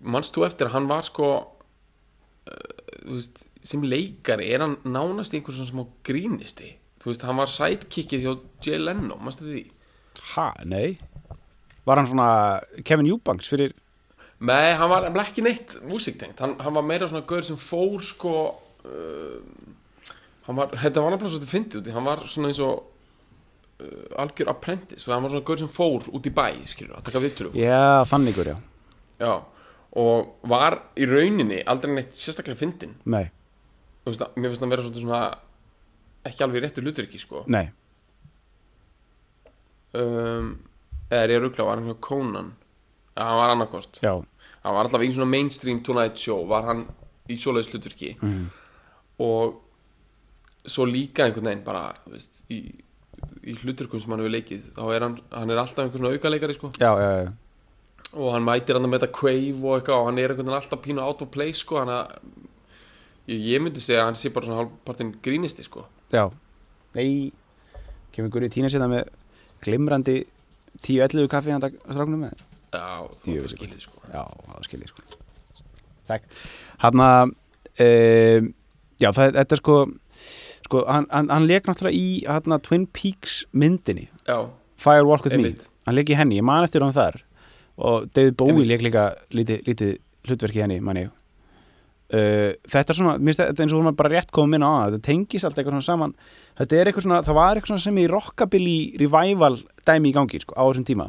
manst 0.00 0.34
þú 0.36 0.44
eftir 0.48 0.68
að 0.68 0.74
hann 0.76 0.88
var 0.90 1.06
sko 1.06 1.28
uh, 1.40 2.72
veist, 3.08 3.42
sem 3.62 3.84
leikari 3.84 4.50
er 4.54 4.64
hann 4.64 4.78
nánast 4.84 5.34
í 5.34 5.40
einhver 5.40 5.56
svona 5.56 5.70
smá 5.70 5.84
grínisti? 6.06 6.74
Þú 7.00 7.12
veist, 7.12 7.24
hann 7.28 7.38
var 7.40 7.48
sidekickið 7.48 8.24
hjá 8.26 8.32
Jay 8.66 8.80
Leno, 8.80 9.16
manstu 9.20 9.46
því? 9.48 9.62
ha, 10.34 10.50
nei. 10.68 10.98
Var 11.86 11.96
hann 11.96 12.08
svona 12.10 12.30
Kevin 12.84 13.08
Eubanks 13.08 13.48
fyrir 13.48 13.72
Nei, 14.40 14.72
hann 14.76 14.88
var 14.88 15.04
ekki 15.20 15.42
neitt 15.44 15.74
músiktengt. 15.84 16.38
Hann, 16.40 16.54
hann 16.64 16.72
var 16.72 16.84
meira 16.88 17.08
svona 17.08 17.26
gaur 17.28 17.44
sem 17.44 17.58
fór 17.60 18.00
sko 18.04 18.32
uh, 18.88 19.40
hann 20.46 20.56
var, 20.56 20.72
þetta 20.80 21.02
var 21.04 21.12
nefnilega 21.12 21.34
svolítið 21.34 21.52
fyndið 21.52 21.80
út 21.82 21.90
í. 21.90 21.94
Hann 21.96 22.08
var 22.08 22.22
svona 22.24 22.48
eins 22.48 22.60
og 22.64 22.86
uh, 23.84 24.20
algjör 24.24 24.52
apprentice, 24.54 25.04
hann 25.12 25.24
var 25.26 25.34
svona 25.34 25.46
gaur 25.50 25.60
sem 25.60 25.70
fór 25.72 26.08
út 26.08 26.28
í 26.28 26.32
bæ, 26.36 26.46
skilur, 26.72 26.96
að 26.96 27.06
taka 27.10 27.22
vittur 27.22 27.50
já, 27.56 28.04
þannig 28.08 28.34
ykkur, 28.34 28.52
já, 28.54 28.58
Já, 29.20 29.32
og 29.96 30.36
var 30.46 30.76
í 30.96 31.06
rauninni 31.10 31.62
aldrei 31.66 31.92
neitt 31.94 32.12
sérstaklega 32.14 32.56
fyndin 32.60 32.94
nei, 33.06 33.30
Þú 34.04 34.12
veist, 34.12 34.20
að- 34.24 34.36
mér 34.36 34.48
finnst 34.52 34.60
hann 34.64 34.70
vera 34.70 34.82
svolítið 34.82 35.02
svona 35.04 35.22
ekki 36.24 36.44
alveg 36.44 36.62
réttur 36.64 36.84
hlutur 36.86 37.04
ekki, 37.08 37.18
sko. 37.20 37.44
Nei. 37.48 37.66
Um, 39.92 40.50
eða 41.10 41.24
er 41.24 41.32
ég 41.34 41.40
að 41.40 41.44
rugla, 41.48 41.64
var 41.66 41.80
hann 41.80 41.88
hjá 41.90 41.96
Conan? 42.06 42.52
Já, 43.16 43.24
hann 43.26 43.38
var 43.40 43.50
annarkvort 43.56 43.98
já, 44.04 44.12
hann 44.62 44.76
var 44.76 44.84
alltaf 44.86 45.02
í 45.02 45.08
svona 45.12 45.26
mainstream 45.32 45.80
Tonight 45.84 46.16
Show 46.22 46.44
var 46.48 46.62
hann 46.68 46.84
í 47.30 47.36
svoleiðis 47.40 47.72
hlutverki. 47.74 48.12
Mhm. 48.22 48.44
og 49.20 49.58
svo 50.64 50.86
líka 50.88 51.26
einhvern 51.26 51.44
veginn 51.50 51.64
bara 51.64 51.82
veist, 52.08 52.42
í, 52.48 52.60
í 53.44 53.54
hlutverkum 53.60 54.00
sem 54.00 54.10
hann 54.14 54.22
hefur 54.22 54.32
leikið 54.32 54.70
þá 54.78 54.82
er 54.94 55.04
hann, 55.04 55.18
hann 55.34 55.50
er 55.52 55.60
alltaf 55.60 55.82
einhvern 55.84 56.00
svona 56.04 56.14
aukaleikari 56.16 56.54
sko. 56.56 56.70
Já, 56.78 56.92
já, 56.96 57.10
já, 57.24 57.32
og 58.16 58.32
hann 58.34 58.46
mætir 58.46 58.76
hann 58.76 58.88
með 58.90 59.04
þetta 59.04 59.16
quave 59.20 59.60
og 59.62 59.76
eitthvað 59.76 60.00
og 60.00 60.08
hann 60.08 60.18
er 60.18 60.32
einhvern 60.32 60.48
veginn 60.48 60.58
alltaf 60.58 60.82
pínu 60.82 61.02
out 61.04 61.22
of 61.22 61.30
place 61.34 61.62
sko 61.62 61.78
hann 61.78 61.92
að 61.94 62.16
ég, 63.30 63.60
myndi 63.62 63.82
segja 63.82 64.02
að 64.02 64.10
hann 64.10 64.18
sé 64.18 64.32
bara 64.34 64.48
svona 64.48 64.62
hálfpartinn 64.64 65.12
grínisti 65.22 65.64
sko. 65.66 65.84
Já. 66.10 66.24
Nei, 66.96 67.30
kemur 68.14 68.32
Guri 68.34 68.50
Tína 68.50 68.70
sérna 68.72 68.90
með 68.90 69.12
glimrandi 69.62 70.24
10-11 70.82 71.30
kaffi 71.30 71.54
handa 71.54 71.70
stráknum 71.70 72.24
með 72.24 72.34
já, 72.74 73.06
veist 73.26 73.54
skilði 73.54 73.82
sko. 73.84 74.02
Já, 74.10 74.24
það 74.26 74.66
skil 74.66 74.82
ég 74.82 74.90
sko. 74.90 75.06
Takk. 76.10 76.26
Hanna 76.82 77.10
um, 77.28 78.48
Já, 79.00 79.08
það, 79.16 79.36
þetta 79.38 79.56
er 79.56 79.60
sko 79.62 79.76
sko, 80.66 80.82
hann, 80.90 81.06
hann, 81.08 81.30
hann 81.32 81.46
leik 81.48 81.68
náttúrulega 81.70 81.96
í 81.96 82.08
hana, 82.28 82.58
Twin 82.62 82.84
Peaks 82.90 83.44
myndinni. 83.56 84.10
Já, 84.26 84.50
Fire 84.80 85.06
Walk 85.06 85.24
With 85.28 85.38
einmitt. 85.38 85.66
Me 85.68 85.86
Hann 85.86 85.96
leik 85.96 86.10
í 86.12 86.18
henni, 86.18 86.36
ég 86.40 86.44
man 86.44 86.66
eftir 86.66 86.84
hann 86.84 86.96
þar 86.96 87.22
og 87.78 88.10
David 88.14 88.36
Bowie 88.40 88.66
leik 88.66 88.84
líka 88.84 89.10
lítið, 89.34 89.64
lítið 89.68 89.96
hlutverk 90.28 90.58
í 90.58 90.62
henni, 90.64 90.80
man 90.84 91.00
ég. 91.00 91.16
Uh, 92.10 92.56
þetta 92.66 92.90
er 92.90 92.98
svona, 92.98 93.12
mér 93.22 93.30
finnst 93.30 93.42
þetta 93.44 93.62
eins 93.62 93.72
og 93.72 93.78
hún 93.78 93.88
var 93.92 93.98
bara 94.00 94.10
rétt 94.16 94.32
komið 94.34 94.56
minna 94.56 94.66
á 94.66 94.74
það, 94.74 94.94
þetta 94.96 95.06
tengist 95.06 95.46
allt 95.46 95.58
eitthvað 95.60 95.76
svona 95.76 95.86
saman. 95.86 96.14
Þetta 96.58 96.76
er 96.76 96.90
eitthvað 96.90 97.06
svona, 97.06 97.20
það 97.26 97.38
var 97.38 97.52
eitthvað 97.52 97.72
svona 97.72 97.84
sem 97.84 98.00
í 98.02 98.06
rockabilly 98.10 98.78
revival 98.98 99.60
dæmi 99.86 100.10
í 100.10 100.16
gangi 100.16 100.40
sko, 100.42 100.56
á 100.58 100.62
þessum 100.66 100.88
tíma. 100.90 101.06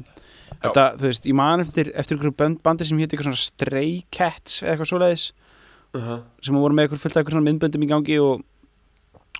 Þetta, 0.62 0.84
þú 1.02 1.08
veist, 1.10 1.26
ég 1.26 1.38
man 1.40 1.64
eftir, 1.64 1.90
eftir 1.98 2.18
einhverju 2.18 2.38
band, 2.38 2.60
bandi 2.62 2.86
sem 2.86 3.02
hétt 3.02 3.16
eitthvað 3.16 3.32
svona 3.32 3.42
Stray 3.42 3.96
Cats 4.14 4.62
eða 4.62 4.76
eitthvað 4.76 4.92
svoleiðis. 4.92 5.32
Uh 5.92 6.02
-huh. 6.02 6.20
sem 6.40 6.56
voru 6.56 6.74
með 6.74 6.86
eitthvað 6.86 7.02
fullt 7.04 7.16
af 7.16 7.20
eitthvað 7.20 7.34
svona 7.36 7.50
myndböndum 7.50 7.84
í 7.84 7.88
gangi 7.90 8.20
og, 8.24 8.44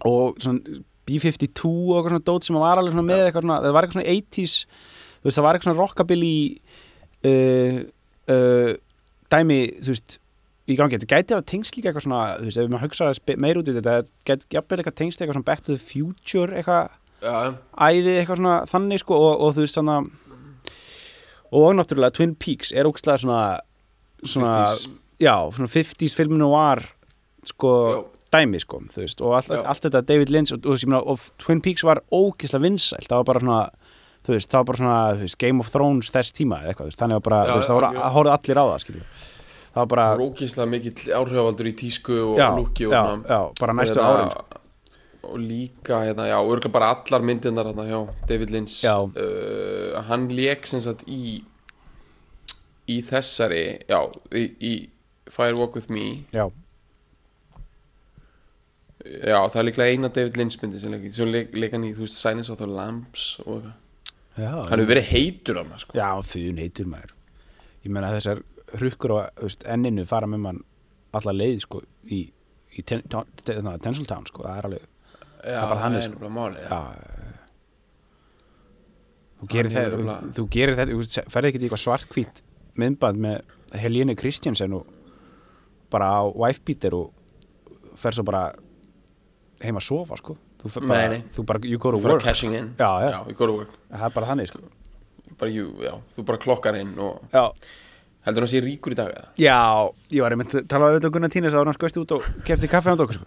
og 0.04 0.36
svona 0.36 0.60
B-52 1.06 1.64
og 1.64 1.96
eitthvað 1.96 2.12
svona 2.12 2.28
dót 2.28 2.44
sem 2.44 2.56
var 2.56 2.78
alveg 2.78 2.92
svona 2.92 3.08
með 3.08 3.24
eitthvað 3.26 3.46
svona, 3.46 3.60
það 3.64 3.74
var 3.76 3.84
eitthvað 3.84 3.98
svona 4.00 4.16
80s 4.18 4.54
þú 5.22 5.24
veist, 5.24 5.38
það 5.38 5.46
var 5.46 5.56
eitthvað 5.56 5.70
svona 5.70 5.82
rockabilly 5.82 6.36
uh, 7.30 7.78
uh, 8.32 8.72
dæmi, 9.32 9.62
þú 9.82 9.94
veist 9.94 10.18
í 10.72 10.78
gangi, 10.80 10.98
þetta 11.00 11.10
gæti 11.10 11.36
að 11.36 11.46
tengst 11.52 11.78
líka 11.78 11.90
eitthvað 11.90 12.06
svona 12.06 12.24
þú 12.40 12.48
veist, 12.48 12.62
ef 12.62 12.72
maður 12.72 12.86
hugsa 12.88 13.38
meir 13.42 13.60
út 13.60 13.70
í 13.70 13.76
þetta 13.76 13.96
þetta 14.00 14.30
gæti 14.30 14.56
jafnvel 14.56 14.80
eitthvað 14.80 15.00
tengst 15.02 15.22
eitthvað 15.22 15.38
svona 15.40 15.50
Back 15.50 15.66
to 15.66 15.76
the 15.76 15.82
Future 15.82 16.56
eitthvað 16.56 16.92
já, 17.22 17.36
æði 17.76 18.16
eitthvað 18.20 18.42
svona 18.42 18.58
þannig 18.70 19.04
sko 19.04 19.18
og, 19.18 19.34
og 19.46 19.56
þú 19.58 19.66
veist 19.66 19.80
þannig 19.80 20.12
og 21.52 21.76
náttúrulega 21.76 22.16
Twin 22.16 22.38
Peaks 22.40 22.72
er 22.72 22.88
ógstlega 22.88 23.24
svona 23.26 23.42
svona, 24.24 24.66
50s. 24.70 24.90
já, 25.20 25.36
svona 25.52 25.68
50s 25.68 26.16
filminu 26.16 26.52
var 26.54 26.84
sko 27.44 27.72
Já. 27.92 28.02
dæmi 28.38 28.62
sko, 28.62 28.80
þú 28.94 29.04
veist, 29.04 29.22
og 29.22 29.36
allt, 29.36 29.50
Já. 29.50 29.64
allt 29.66 29.86
þetta 29.88 30.02
David 30.08 30.30
Lynch 30.32 30.54
og, 30.56 30.66
og, 30.66 30.78
og, 30.94 31.08
og 31.16 31.20
Twin 31.42 31.62
Peaks 31.62 31.84
var 31.84 32.04
ógislega 32.14 32.64
vinsælt, 32.64 33.10
það 33.10 33.24
var 33.24 33.30
bara 33.32 33.44
svona 33.44 33.62
þú 34.26 34.36
veist, 34.36 34.50
það 34.52 34.60
var 34.62 34.68
bara 34.72 34.78
svona, 34.82 34.98
veist, 35.22 35.38
Game 35.42 35.60
of 35.64 35.70
Thrones 35.74 36.12
þess 36.14 36.36
tíma 36.38 36.62
eða 36.64 36.74
eitthvað, 36.76 36.96
þannig 37.00 37.20
var 37.20 37.26
bara, 37.30 37.42
Já, 37.50 37.54
veist, 37.58 37.70
það 37.72 37.78
voru, 37.80 38.08
horfðu 38.16 38.34
allir 38.38 38.62
á 38.62 38.66
það, 38.72 38.80
skiljum 38.86 39.06
það 39.72 39.82
var 39.82 39.92
bara, 39.96 40.08
rókislega 40.20 40.70
mikill 40.76 41.14
áhrifavaldur 41.22 41.70
í 41.72 41.76
tísku 41.80 42.18
og 42.34 42.42
lúki 42.60 42.88
og 42.90 42.96
svona. 42.98 43.22
já, 43.32 43.40
bara 43.62 43.74
næstu 43.80 44.00
Hérna, 44.02 44.10
árin 44.18 44.32
sko. 44.36 44.58
og 45.32 45.38
líka 45.40 46.00
hérna, 46.06 46.26
já, 46.28 46.38
örgulega 46.42 46.74
bara 46.76 46.90
allar 46.96 47.22
myndirnar 47.30 47.70
hérna, 47.72 47.86
já, 47.88 48.00
David 48.28 48.50
Lynch. 48.52 48.82
Já. 48.84 48.96
uh, 49.00 50.02
hann 50.10 50.28
lék 50.30 50.66
sem 50.68 50.82
sagt 50.84 51.06
í 51.08 51.44
í 52.92 52.98
þessari 53.08 53.64
já, 53.88 54.00
í, 54.36 54.44
í 54.60 54.74
Fire 55.32 55.56
Walk 55.56 55.76
With 55.78 55.88
Me. 55.94 56.26
Já, 56.36 56.50
já, 59.06 59.38
það 59.50 59.60
er 59.62 59.68
líklega 59.70 59.94
eina 59.96 60.10
David 60.14 60.38
Lynch 60.40 60.58
myndi 60.62 60.82
sem 60.82 60.92
leik, 60.94 61.06
sem 61.16 61.30
leik, 61.32 61.56
leik 61.58 61.72
hann 61.78 61.86
í, 61.88 61.94
þú 61.96 62.04
veist, 62.06 62.20
Silence 62.20 62.52
of 62.54 62.60
the 62.60 62.68
Lambs 62.70 63.38
og 63.46 63.62
eitthvað, 63.62 63.78
hann 64.50 64.72
hefur 64.74 64.90
verið 64.90 65.10
heitur 65.12 65.62
hann, 65.62 65.74
sko. 65.82 65.98
Já, 65.98 66.10
þun 66.26 66.62
heitur 66.62 66.90
maður. 66.90 67.16
Ég 67.82 67.94
meina 67.94 68.12
þessar 68.14 68.42
hrukkur 68.80 69.16
á 69.18 69.20
veist, 69.42 69.66
enninu 69.68 70.06
fara 70.10 70.30
með 70.30 70.44
mann 70.46 70.62
alla 71.18 71.34
leið 71.36 71.64
sko 71.66 71.82
í, 72.08 72.22
í 72.78 72.84
ten, 72.88 73.04
ten, 73.12 73.28
ten, 73.44 73.70
Tinseltown 73.84 74.28
sko, 74.30 74.46
það 74.46 74.60
er 74.60 74.70
alveg 74.70 74.86
já, 74.86 75.58
er 75.58 75.66
bara 75.66 75.82
þannig, 75.86 76.06
sko. 76.08 76.22
bara 76.22 76.34
máli 76.36 76.64
já, 76.64 76.80
þú 79.42 79.50
gerir, 79.56 79.74
það, 79.74 79.88
hefur 79.90 80.34
þú, 80.38 80.48
gerir 80.56 80.80
þetta 80.80 81.26
ferði 81.34 81.52
ekki 81.52 81.62
í 81.62 81.68
eitthvað 81.68 81.84
svartkvít 81.86 82.44
myndband 82.82 83.24
með 83.26 83.80
Helene 83.82 84.16
Kristjansen 84.20 84.78
og 84.78 84.88
bara 85.92 86.12
á 86.16 86.22
wifebeater 86.30 86.96
og 86.96 87.98
fer 88.00 88.16
svo 88.16 88.24
bara 88.28 88.48
heim 89.62 89.78
að 89.78 89.88
sofa 89.90 90.20
sko 90.20 90.38
þú, 90.62 90.72
fer 90.76 90.88
bara, 90.88 91.08
Nei, 91.12 91.22
þú 91.36 91.46
bara, 91.50 91.62
you 91.68 91.78
go 91.82 91.92
to 91.92 91.98
work. 92.02 92.24
cashing 92.24 92.54
in. 92.58 92.74
Já, 92.80 92.90
já. 93.04 93.10
já, 93.16 93.20
you 93.28 93.36
go 93.38 93.48
to 93.50 93.56
work. 93.62 93.78
Það 93.92 94.06
er 94.10 94.16
bara 94.18 94.28
þannig 94.32 94.52
sko. 94.52 94.62
Bara, 95.40 95.52
you, 95.52 95.72
já, 95.82 95.96
þú 96.18 96.26
bara 96.28 96.38
klokkar 96.44 96.78
inn 96.78 96.94
og 97.02 97.22
Já, 97.34 97.48
heldur 98.28 98.46
hann 98.46 98.52
sé 98.52 98.62
ríkur 98.62 98.94
í 98.94 98.98
dag 99.00 99.10
eða? 99.10 99.28
Já, 99.42 99.58
ég 100.14 100.22
var 100.22 100.36
einmitt 100.36 100.54
að 100.60 100.68
tala 100.70 100.92
við 100.92 101.00
þetta 101.00 101.12
Gunnar 101.16 101.34
Tínes 101.34 101.56
en 101.58 101.66
hann 101.72 101.78
skoist 101.78 101.98
út 101.98 102.14
og 102.18 102.28
kefti 102.46 102.70
kaffi 102.70 102.94
á 102.94 102.94
okkur 102.94 103.18
sko. 103.18 103.26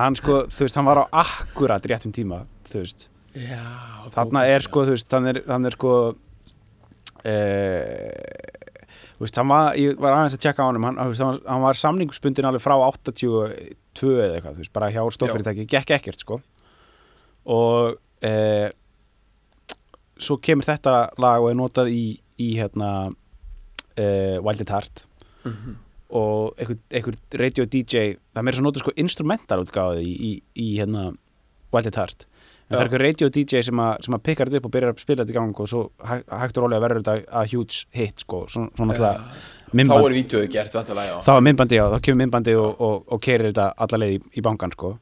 hann 0.00 0.16
sko, 0.18 0.38
þú 0.50 0.66
veist, 0.66 0.78
hann 0.80 0.88
var 0.88 1.04
á 1.04 1.04
akkurat 1.22 1.86
réttum 1.86 2.10
tíma, 2.16 2.40
þú 2.66 2.80
veist. 2.82 3.06
Já, 3.38 3.62
þarna 4.16 4.42
er 4.50 4.66
sko, 4.66 4.82
þú 4.88 4.96
veist, 4.96 5.14
hann 5.14 5.30
er, 5.30 5.40
hann 5.46 5.70
er 5.70 5.76
sko 5.78 5.92
e, 7.22 7.34
þú 9.14 9.24
veist, 9.26 9.38
hann 9.38 9.50
var 9.52 9.78
ég 9.78 10.00
var 10.02 10.16
aðeins 10.16 10.36
að 10.38 10.42
tjekka 10.44 10.66
á 10.66 10.68
honum, 10.68 10.88
hann, 10.88 10.98
hann, 10.98 11.14
var, 11.14 11.38
hann 11.46 11.64
var 11.64 11.78
samningsbundin 11.78 12.48
alveg 12.50 12.64
frá 12.64 12.74
82 12.74 14.10
eða 14.18 14.34
eitthvað, 14.40 14.58
þú 14.58 14.64
veist, 14.64 14.74
bara 14.74 14.90
hjá 14.94 15.02
stofyrirtæki 15.18 15.68
gekk 15.70 15.94
ekkert, 16.00 16.24
sko 16.26 16.40
og 17.46 17.96
e, 18.24 18.32
svo 20.20 20.36
kemur 20.42 20.66
þetta 20.68 20.94
lag 21.20 21.42
og 21.42 21.50
er 21.50 21.58
notað 21.58 21.90
í, 21.92 22.04
í 22.40 22.50
hérna 22.58 22.90
e, 23.96 24.38
Wild 24.44 24.62
at 24.64 24.74
Heart. 24.76 25.06
Mhm. 25.44 25.80
og 26.14 26.54
einhver, 26.62 27.16
radio 27.40 27.64
DJ 27.66 28.14
það 28.14 28.38
er 28.38 28.44
meira 28.46 28.56
svo 28.56 28.64
notað 28.64 28.84
sko 28.84 28.92
instrumental 29.02 29.58
útgáði 29.64 30.04
í, 30.06 30.12
í, 30.14 30.30
í 30.62 30.66
hérna 30.78 31.08
Wild 31.74 31.88
at 31.90 31.98
Heart. 31.98 32.26
En 32.70 32.76
það 32.78 32.78
er 32.78 32.78
Já. 32.78 32.84
einhver 32.86 33.02
radio 33.04 33.28
DJ 33.34 33.60
sem 33.66 33.80
að, 33.82 33.96
sem 34.06 34.14
að 34.16 34.22
pikkar 34.24 34.48
þetta 34.48 34.60
upp 34.62 34.68
og 34.68 34.72
byrjar 34.76 34.92
að 34.94 35.02
spila 35.02 35.24
þetta 35.24 35.34
í 35.34 35.36
gang 35.36 35.58
og 35.60 35.68
svo 35.68 35.82
hæ- 36.06 36.22
hægt 36.30 36.56
og 36.60 36.64
rólega 36.64 36.84
verður 36.84 37.02
þetta 37.02 37.16
að 37.42 37.50
huge 37.52 37.82
hit 37.98 38.22
sko, 38.24 38.44
svo, 38.48 38.68
svo 38.72 38.86
náttúrulega 38.88 39.24
þá 39.24 39.74
myndband, 39.74 40.06
er 40.06 40.14
vídeoðu 40.16 40.48
gert 40.54 40.76
vantilega, 40.78 41.10
já. 41.10 41.18
Þá 41.26 41.32
er 41.34 41.44
myndbandi 41.48 41.80
á, 41.82 41.86
þá 41.92 41.98
kemur 42.06 42.20
myndbandi 42.22 42.54
og, 42.62 42.80
og, 42.80 43.04
og 43.12 43.20
kerir 43.26 43.50
þetta 43.50 43.66
alla 43.84 44.00
leið 44.04 44.14
í, 44.14 44.22
í 44.38 44.44
bankan 44.46 44.72
sko 44.76 44.94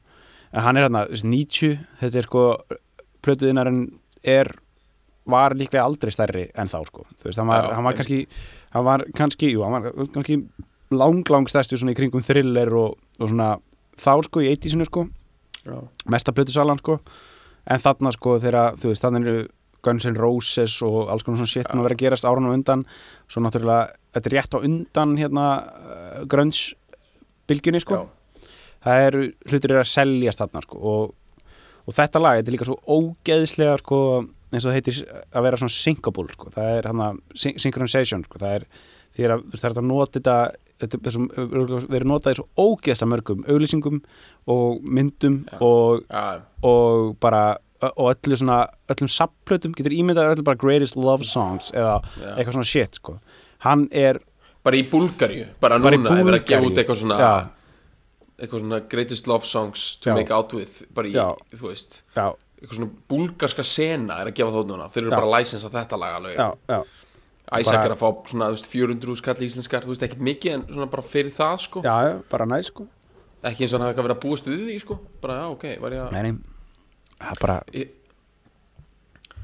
en 0.53 0.65
hann 0.65 0.77
er 0.77 0.87
hérna, 0.87 1.05
þú 1.07 1.15
veist, 1.17 1.29
90 1.29 1.79
þetta 2.01 2.21
er 2.21 2.27
sko, 2.29 2.43
plötuðinarinn 3.25 3.81
er, 4.23 4.51
var 5.29 5.55
líklega 5.57 5.85
aldrei 5.85 6.13
stærri 6.13 6.45
en 6.55 6.69
þá 6.71 6.79
sko, 6.89 7.07
þú 7.17 7.29
veist, 7.29 7.41
hann 7.41 7.49
var, 7.49 7.67
Já, 7.67 7.75
hann 7.77 7.87
var 7.87 7.97
kannski 7.97 8.21
hann 8.73 8.87
var 8.87 9.05
kannski, 9.17 9.51
jú, 9.53 9.65
hann 9.65 9.75
var 9.77 10.09
kannski 10.13 10.39
lang, 10.93 11.23
lang 11.29 11.49
stærstu 11.49 11.79
svona 11.79 11.93
í 11.93 11.97
kringum 11.97 12.23
thriller 12.25 12.71
og, 12.77 12.97
og 13.19 13.31
svona 13.31 13.55
þá 13.99 14.13
sko 14.27 14.43
í 14.43 14.51
80-sinu 14.53 14.87
sko, 14.89 15.07
já, 15.65 15.77
mesta 16.11 16.33
plötusalan 16.35 16.81
sko. 16.81 16.99
En 17.63 17.79
þarna 17.79 18.11
sko 18.11 18.37
þegar, 18.43 18.75
þú 18.79 18.89
veist, 18.91 19.03
þannig 19.05 19.27
eru 19.29 19.43
Guns 19.83 20.07
N' 20.07 20.19
Roses 20.19 20.77
og 20.83 21.11
alls 21.11 21.23
konar 21.23 21.41
svona 21.41 21.51
shit 21.51 21.69
nú 21.75 21.83
verið 21.83 21.97
að 21.97 22.03
gerast 22.05 22.27
árunum 22.27 22.55
undan. 22.55 22.85
Svo 23.31 23.43
náttúrulega, 23.43 23.93
þetta 24.15 24.29
er 24.29 24.35
rétt 24.37 24.55
á 24.55 24.59
undan 24.59 25.15
hérna, 25.19 25.45
grunge 26.31 26.75
bylgjunni 27.47 27.81
sko, 27.83 28.01
já, 28.01 28.22
það 28.83 29.07
eru 29.09 29.25
hlutir 29.49 29.73
eru 29.73 29.83
að 29.83 29.91
seljast 29.91 30.41
þarna 30.43 30.63
sko 30.65 30.79
og, 30.93 31.13
og 31.87 31.97
þetta 31.97 32.23
lag, 32.23 32.39
þetta 32.39 32.51
er 32.51 32.57
líka 32.57 32.69
svo 32.69 32.79
ógeðslega 32.87 33.77
sko, 33.83 33.99
eins 34.53 34.65
og 34.65 34.69
það 34.71 34.77
heitir 34.79 34.99
að 35.33 35.47
vera 35.47 35.61
svona 35.61 35.75
syncable 35.77 36.35
sko, 36.35 36.51
það 36.53 36.73
er 36.77 36.89
hann 36.91 37.21
syn 37.35 37.57
synchronization 37.63 38.25
sko, 38.27 38.41
það 38.43 38.59
er 38.59 38.67
því 39.13 39.27
að 39.27 39.43
þú 39.45 39.57
er 39.59 39.65
hægt 39.67 39.81
að 39.83 39.89
nota 39.89 40.19
þetta 40.19 40.37
þetta 40.83 40.99
er 40.99 41.15
sem 41.15 41.27
verið 41.37 42.07
notað 42.09 42.33
í 42.33 42.39
svo 42.39 42.47
ógeðslega 42.59 43.11
mörgum 43.13 43.43
auglýsingum 43.47 44.01
og 44.51 44.81
myndum 44.83 45.43
Já. 45.47 45.59
og, 45.63 46.03
já, 46.09 46.41
og 46.65 47.13
bara 47.23 47.43
og 47.83 48.13
öllu 48.13 48.37
svona, 48.39 48.61
öllum 48.91 49.09
sapplötum 49.11 49.73
getur 49.75 49.95
ímyndað 49.95 50.33
öllu 50.33 50.45
bara 50.47 50.59
greatest 50.59 50.95
love 50.99 51.27
songs 51.27 51.71
eða 51.75 51.97
já. 51.99 52.29
eitthvað 52.37 52.57
svona 52.57 52.69
shit 52.69 52.99
sko 52.99 53.17
hann 53.67 53.87
er 53.91 54.19
bara 54.63 54.79
í 54.79 54.85
Búlgaríu, 54.87 55.49
bara 55.59 55.79
Bara 55.83 55.99
núna 55.99 56.15
er 56.15 56.27
verið 56.27 56.39
að 56.39 56.47
gefa 56.47 56.67
út 56.69 56.77
eitthvað 56.79 56.99
svona. 57.01 57.17
Eitthvað 58.39 58.63
svona 58.63 58.79
greatest 58.89 59.27
love 59.27 59.45
songs 59.45 59.95
to 60.01 60.09
Já. 60.11 60.15
make 60.17 60.31
out 60.33 60.53
with 60.53 60.83
bara 60.93 61.07
í, 61.07 61.13
Já. 61.13 61.27
þú 61.53 61.69
veist 61.69 62.01
já, 62.15 62.27
eitthvað 62.61 62.77
svona 62.79 62.91
búlgarska 63.09 63.63
sena 63.67 64.19
er 64.23 64.31
að 64.31 64.37
gefa 64.39 64.51
þótt 64.57 64.71
núna. 64.71 64.89
Þeir 64.91 65.03
eru 65.03 65.09
bara 65.15 65.27
að 65.29 65.35
licensa 65.37 65.69
þetta 65.73 65.99
lag 65.99 66.15
alveg. 66.19 66.37
Já, 66.37 66.47
já, 66.69 66.83
Isaac 67.59 67.75
bara- 67.75 67.85
er 67.85 67.95
að 67.95 68.01
fá 68.01 68.09
svona, 68.31 68.47
þú 68.49 68.57
veist, 68.57 68.69
400 68.71 69.15
skall 69.19 69.35
íslenskar, 69.47 69.83
þú 69.85 69.91
veist, 69.93 70.03
ekkert 70.07 70.23
mikið 70.29 70.53
en 70.53 70.63
svona 70.71 70.89
bara 70.89 71.03
fyrir 71.03 71.31
það, 71.35 71.57
sko. 71.67 71.81
Já, 71.83 72.21
bara 72.29 72.45
næ 72.45 72.61
sko. 72.63 72.87
Ekki 73.43 73.65
eins 73.65 73.73
og 73.73 73.79
hann 73.81 73.87
hafi 73.89 73.93
eitthvað 73.93 74.07
verið 74.07 74.17
að 74.17 74.23
búast 74.23 74.47
við 74.47 74.61
því, 74.67 74.77
sko. 74.81 74.99
Bara, 75.21 75.33
já, 75.41 75.51
ok, 75.51 75.65
var 75.81 75.91
ég 75.91 76.01
að 76.01 76.11
Nei, 76.11 76.31
það 77.19 77.39
bara 77.41 77.63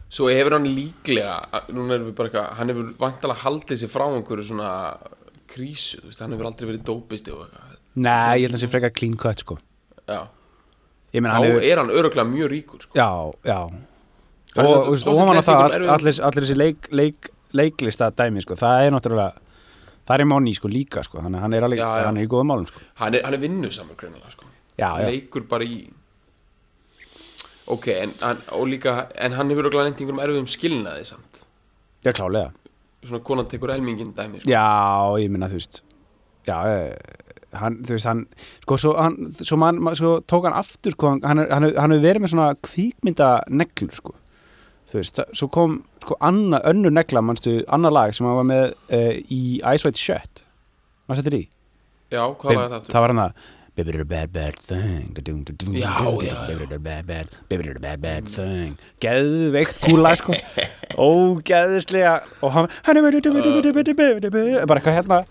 Svo 0.10 0.26
hefur 0.34 0.56
hann 0.58 0.66
líklega, 0.66 1.36
núna 1.70 1.94
erum 2.00 2.08
við 2.10 2.16
bara 2.18 2.30
eitthvað, 2.32 2.54
hann 2.58 2.72
hefur 2.72 2.88
vantalega 2.98 3.44
haldið 3.44 3.78
sér 3.84 3.92
frá 3.94 4.06
einhverju 4.10 4.46
svona 4.48 4.70
krísu, 5.52 6.00
þú 6.02 6.10
veist, 6.10 6.22
hann 6.24 6.34
hefur 6.34 6.48
aldrei 6.50 6.70
verið 6.72 6.86
dópisti 6.88 7.34
og 7.36 7.44
eitthvað. 7.46 7.76
Nei, 8.00 8.40
ég 8.40 8.48
held 8.48 8.54
að 8.54 8.58
það 8.58 8.64
sé 8.64 8.70
frekar 8.72 8.94
clean 8.96 9.18
cut 9.20 9.44
sko. 9.46 9.58
Já, 10.10 10.20
Ég 11.10 11.24
meina 11.26 11.34
þá 11.34 11.40
hann 11.40 11.48
hefur 11.50 11.66
er 11.66 11.80
hann 11.82 11.92
öruglega 12.00 12.30
mjög 12.30 12.50
ríkur 12.54 12.84
sko. 12.86 12.94
Já, 12.98 13.10
já. 13.50 13.60
Hann 14.56 14.66
Og, 14.66 14.72
er 14.72 14.78
og, 14.78 14.88
og, 14.94 15.08
og 15.14 15.20
hann 15.24 15.40
á 15.42 15.44
það, 15.46 15.62
all, 15.66 15.88
allir, 15.96 16.20
allir 16.30 16.46
þessi 16.46 16.58
leik, 16.58 16.90
leik, 16.94 17.30
leiklista 17.58 18.10
dæmi 18.14 18.44
sko, 18.46 18.58
það 18.60 18.86
er 18.86 18.94
náttúrulega 18.94 19.48
það 20.10 20.16
er 20.24 20.26
Móni 20.30 20.54
sko 20.58 20.70
líka 20.70 21.04
sko, 21.06 21.22
þannig 21.22 21.38
að 21.42 21.46
hann 21.46 21.56
er, 21.58 21.66
alveg, 21.68 21.82
Já, 21.82 21.90
já. 22.02 22.06
hann 22.10 22.18
er 22.22 22.26
í 22.26 22.30
góðum 22.30 22.50
málum 22.54 22.70
sko. 22.70 22.82
Hann, 23.02 23.18
er, 23.18 23.26
hann 23.26 23.38
er 23.38 23.42
vinnusamur 23.44 23.98
greinilega 23.98 24.34
sko. 24.34 24.50
Já, 24.80 24.90
já, 25.02 25.10
leikur 25.10 25.46
bara 25.50 25.66
í 25.70 25.80
ok, 27.70 27.88
en, 27.94 28.14
hann, 28.24 28.42
og 28.58 28.66
líka 28.72 28.96
en 29.22 29.36
hann 29.38 29.54
hefur 29.54 29.70
lent 29.74 30.00
í 30.02 30.06
einhverjum 30.06 30.24
erfiðum 30.26 30.50
skilnaði 30.50 31.06
samt. 31.10 31.44
Já, 32.06 32.14
klálega 32.14 32.50
svona 33.06 33.24
konan 33.24 33.48
tekur 33.48 33.72
helmingin 33.72 34.12
dæmi 34.18 34.42
sko. 34.42 34.50
Já, 34.52 34.66
ég 35.24 35.30
minna, 35.32 35.48
þú 35.52 35.60
veist 35.62 35.82
Já, 36.50 36.58
eh, 36.68 37.29
hann, 37.58 37.80
þú 37.84 37.96
veist, 37.96 38.06
hann 38.10 38.26
sko, 38.64 38.78
svo, 38.78 38.94
hann, 39.00 39.18
svo, 39.34 39.58
man, 39.58 39.80
ma- 39.82 39.96
svo 39.98 40.20
tók 40.22 40.46
hann 40.46 40.54
aftur, 40.60 40.92
sko, 40.96 41.10
hann, 41.16 41.22
hann, 41.26 41.44
hann, 41.50 41.70
hann 41.76 41.92
hefur 41.96 42.04
verið 42.06 42.22
með 42.26 42.34
svona 42.36 42.50
kvíkmynda 42.68 43.30
neglur, 43.50 43.94
sko 43.98 44.16
þú 44.92 45.00
veist, 45.02 45.16
það- 45.20 45.38
svo 45.42 45.48
kom, 45.54 45.78
sko, 46.04 46.18
anna, 46.22 46.62
önnur 46.70 46.92
negla, 46.94 47.22
manstu, 47.26 47.60
annar 47.68 47.92
lag 47.96 48.14
sem 48.18 48.26
hann 48.30 48.36
var 48.42 48.50
með 48.50 48.66
uh, 48.90 49.14
í 49.30 49.60
Ice 49.62 49.86
White 49.88 49.98
Shut 50.02 50.44
maður 51.08 51.24
settir 51.24 51.40
í 51.40 51.46
já, 52.14 52.22
hvað 52.26 52.56
var 52.56 52.78
aftur? 52.80 52.94
það 52.94 53.02
var 53.08 53.14
hann 53.16 53.26
að 53.30 53.56
bad 53.80 54.34
bad 54.34 54.56
thing 54.60 55.14
Já, 55.80 55.94
já, 56.04 56.20
já. 56.20 56.48
Baby 56.50 56.66
did 56.66 56.74
a 56.74 56.80
bad 56.80 57.06
bad 57.08 57.28
Baby 57.48 57.64
did 57.64 57.78
a 57.78 57.80
bad 57.80 58.02
bad 58.02 58.26
thing 58.28 58.74
Geðveikt 59.00 59.80
kúla 59.86 60.12
sko 60.20 60.36
Ógeðslega 61.00 62.18
Og 62.44 62.52
hann 62.58 62.68
Bara 64.68 64.82
eitthvað 64.82 64.98
hérna 64.98 65.22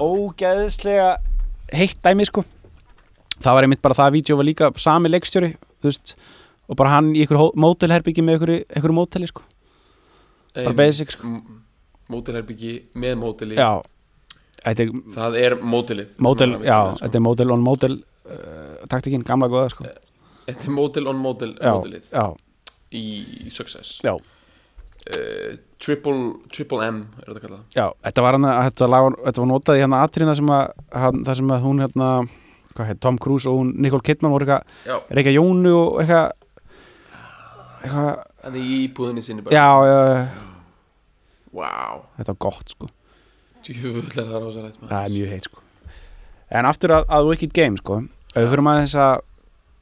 Ógeðslega 0.00 1.10
Heitt 1.74 2.00
dæmi 2.04 2.26
sko. 2.28 2.44
Það 3.38 3.54
var 3.56 3.66
einmitt 3.66 3.82
bara 3.84 3.96
það 3.98 4.10
að 4.10 4.16
vídeo 4.16 4.36
var 4.38 4.48
líka 4.48 4.70
Sami 4.80 5.10
leikstjóri 5.12 5.52
Þú 5.78 5.90
veist 5.90 6.14
Og 6.68 6.76
bara 6.76 6.96
hann 6.96 7.12
í 7.14 7.22
ykkur 7.24 7.52
mótelherbyggi 7.56 8.24
með 8.24 8.42
ykkur 8.76 8.92
móteli 8.92 9.28
sko. 9.30 9.44
Bara 10.56 10.74
basic 10.76 11.14
sko. 11.14 11.30
mótilherbyggi 12.12 12.74
með 12.98 13.14
mótili 13.22 13.56
Já. 13.56 13.80
Er 14.66 14.74
það 15.14 15.38
er 15.38 15.56
mótilið 15.62 16.16
Svona 16.16 16.60
Já, 16.66 16.80
sko. 16.90 17.04
þetta 17.04 17.20
er 17.20 17.24
mótel 17.24 17.54
on 17.54 17.62
mótel 17.64 17.94
uh, 17.98 18.88
Taktikinn, 18.90 19.24
gamla 19.24 19.48
góða 19.52 19.70
sko. 19.72 19.86
Þetta 20.48 20.66
er 20.66 20.74
mótil 20.74 21.06
on 21.08 21.22
mótil 21.22 21.54
Já, 21.54 21.72
mótilið 21.76 22.10
já, 22.10 22.26
í 22.96 23.06
Success. 23.54 24.00
Já 24.04 24.16
uh, 25.14 25.54
triple, 25.82 26.18
triple 26.54 26.88
M 26.88 27.00
er 27.22 27.30
þetta 27.30 27.44
kallað. 27.44 27.62
Já, 27.76 27.86
þetta 28.08 28.24
var, 28.26 28.38
hana, 28.38 28.56
þetta, 28.68 28.90
lag, 28.90 29.08
þetta 29.26 29.44
var 29.44 29.50
notað 29.52 29.78
í 29.78 29.84
hérna 29.84 30.02
atriðina 30.06 30.36
sem 30.38 30.52
að, 30.54 30.74
hann, 31.04 31.22
það 31.28 31.40
sem 31.40 31.54
að 31.54 31.64
hún 31.68 31.84
hérna, 31.84 32.10
heit, 32.78 33.00
Tom 33.04 33.20
Cruise 33.22 33.50
og 33.50 33.60
hún 33.60 33.72
Nicole 33.82 34.06
Kidman 34.06 34.34
voru 34.34 34.48
eitthvað, 34.48 35.06
Reykja 35.18 35.34
Jónu 35.36 35.72
og 35.76 36.02
eitthvað 36.02 36.28
eitthvað, 37.78 38.10
það 38.42 38.52
er 38.52 38.60
í 38.60 38.82
íbúðinni 38.84 39.24
sinni 39.24 39.46
bara. 39.46 39.54
Já, 39.54 39.68
já, 39.86 39.98
já. 40.12 40.44
Wow, 41.58 42.04
þetta 42.18 42.34
var 42.34 42.42
gott 42.44 42.74
sko, 42.74 42.90
djúvull 43.66 44.04
er 44.04 44.18
það 44.18 44.42
rosalegt 44.44 44.76
maður. 44.82 44.90
það 44.92 45.00
er 45.06 45.14
mjög 45.16 45.32
heitt 45.32 45.48
sko. 45.48 45.64
En 46.58 46.68
aftur 46.68 46.94
að, 46.96 47.08
að 47.12 47.30
Wicked 47.32 47.52
Game 47.56 47.80
sko. 47.80 48.02
Ef 48.34 48.44
við 48.44 48.52
fyrir 48.52 48.68
að 48.68 48.78
þess 48.82 48.98
að 49.02 49.14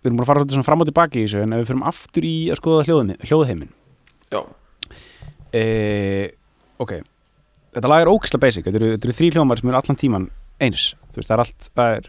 við 0.07 0.11
erum 0.11 0.19
búin 0.21 0.25
að 0.25 0.31
fara 0.31 0.43
svolítið 0.43 0.67
fram 0.67 0.83
og 0.83 0.89
tilbaki 0.91 1.19
í 1.19 1.27
þessu 1.27 1.43
en 1.43 1.55
ef 1.57 1.63
við 1.63 1.71
fyrir 1.71 1.89
aftur 1.91 2.27
í 2.27 2.35
að 2.53 2.61
skoða 2.61 2.85
hljóðheim, 2.87 3.25
hljóðheimin 3.27 3.73
já, 4.31 4.41
e, 5.53 5.65
ok. 6.83 6.99
Þetta 7.77 7.91
lag 7.93 8.03
er 8.05 8.11
ógislega 8.11 8.47
basic, 8.47 8.67
þetta 8.67 8.81
eru, 8.81 8.93
þetta 8.97 9.09
eru 9.09 9.17
þrý 9.19 9.33
hljómar 9.35 9.61
sem 9.61 9.71
eru 9.71 9.81
allan 9.81 10.01
tíman 10.01 10.31
eins. 10.65 10.93
Þú 11.13 11.21
veist, 11.21 11.29
það 11.29 11.37
er 11.37 11.45
allt, 11.45 11.69
það 11.77 11.97
er 11.97 12.09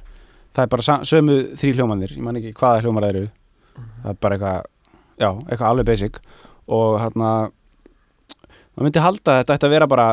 það 0.58 0.64
er 0.64 0.72
bara 0.74 0.98
sömu 1.06 1.36
þrý 1.60 1.74
hljómanir 1.78 2.14
ég 2.16 2.24
man 2.26 2.40
ekki 2.40 2.56
hvaða 2.58 2.82
hljómar 2.82 3.06
það 3.06 3.12
eru. 3.14 3.28
Það 3.78 4.10
er 4.10 4.20
bara 4.26 4.38
eitthvað, 4.38 4.70
já, 5.22 5.30
eitthvað 5.46 5.68
alveg 5.70 5.90
basic. 5.90 6.22
Og 6.78 6.98
hérna 7.02 7.34
maður 8.74 8.88
myndi 8.88 9.04
halda 9.04 9.36
að 9.36 9.42
þetta 9.42 9.58
ætti 9.58 9.68
að 9.68 9.76
vera 9.76 9.90
bara 9.92 10.08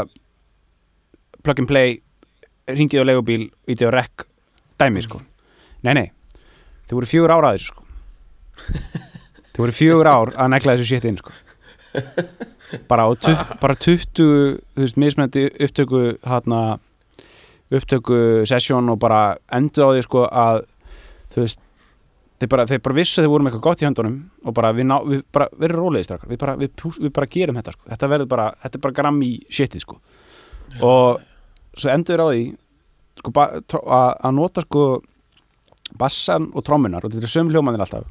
plug 1.45 1.63
and 1.63 1.71
play 1.71 1.97
ringið 2.69 3.05
á 3.05 3.09
legubíl, 3.09 3.47
ítið 3.69 3.89
á 3.89 3.97
rekk 3.97 4.27
dæmi, 4.81 5.05
sko. 5.05 5.21
Nei, 5.85 5.95
nei, 5.97 6.07
þau 6.89 6.99
voru 6.99 7.09
fjögur 7.09 7.35
ár 7.35 7.49
að 7.49 7.59
þessu, 7.59 7.73
sko. 7.73 7.83
Þau 9.55 9.61
voru 9.63 9.75
fjögur 9.77 10.09
ár 10.11 10.33
að 10.35 10.49
negla 10.51 10.75
þessu 10.75 10.87
shit 10.89 11.05
inn, 11.07 11.19
sko 11.21 11.31
bara, 12.89 13.09
bara 13.61 13.75
20 13.75 14.07
þú 14.15 14.29
veist, 14.81 15.01
mismændi 15.01 15.49
upptöku 15.51 16.05
hérna 16.25 16.79
upptöku 17.75 18.45
sesjón 18.49 18.93
og 18.93 18.99
bara 19.03 19.37
endur 19.53 19.89
á 19.89 19.95
því 19.95 20.07
sko 20.07 20.27
að 20.31 20.65
veist 21.35 21.61
þeir 22.41 22.51
bara, 22.51 22.67
þeir 22.69 22.83
bara 22.85 22.97
vissu 22.99 23.21
að 23.21 23.25
þeir 23.25 23.33
voru 23.33 23.45
með 23.45 23.53
eitthvað 23.53 23.65
gott 23.69 23.83
í 23.83 23.87
höndunum 23.89 24.19
og 24.45 24.57
bara 24.57 24.73
við, 24.75 24.89
ná, 24.91 24.97
við 25.07 25.23
bara 25.35 25.49
verðum 25.61 25.85
rólegið 25.85 26.09
strákar. 26.09 26.31
Við 26.31 26.41
bara, 26.43 26.57
við, 26.61 26.85
við 26.99 27.15
bara 27.15 27.31
gerum 27.31 27.59
þetta 27.61 27.75
sko. 27.77 27.89
þetta 27.93 28.11
verður 28.13 28.31
bara, 28.35 28.47
þetta 28.65 28.79
er 28.79 28.85
bara 28.87 28.97
gram 28.99 29.23
í 29.25 29.31
shitið 29.49 29.85
sko. 29.85 29.99
Og 30.85 31.23
svo 31.79 31.93
endur 31.95 32.25
á 32.25 32.27
því 32.29 32.45
sko, 33.23 33.35
að 33.39 34.37
nota 34.37 34.65
sko 34.67 34.85
bassan 36.01 36.51
og 36.53 36.67
trommunar 36.67 37.07
og 37.07 37.15
þetta 37.15 37.29
er 37.29 37.35
söm 37.35 37.53
hljómanir 37.53 37.85
alltaf 37.85 38.09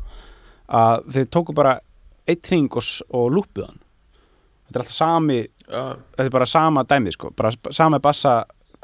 að 0.73 1.07
þeir 1.15 1.31
tóku 1.33 1.55
bara 1.55 1.77
eitt 2.29 2.47
hring 2.47 2.71
og, 2.71 2.85
og 3.11 3.31
lúpuð 3.33 3.67
hann 3.67 3.81
þetta 4.73 4.81
er 4.81 4.83
alltaf 4.83 4.97
sami 4.97 5.39
já, 5.43 5.83
þetta 6.17 6.25
er 6.25 6.33
bara 6.33 6.49
sama 6.49 6.83
dæmið 6.89 7.17
sko. 7.17 7.31
Bara 7.37 7.53
sama 7.71 7.99
bassa 8.03 8.33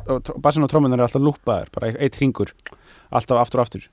og 0.09 0.29
bassin 0.39 0.63
og 0.63 0.71
trómunar 0.71 1.01
er 1.01 1.07
alltaf 1.07 1.23
lúpaðir 1.23 1.73
bara 1.75 1.89
eitt 1.97 2.19
hringur 2.19 2.53
alltaf 3.09 3.41
aftur 3.41 3.59
og 3.59 3.65
aftur. 3.65 3.89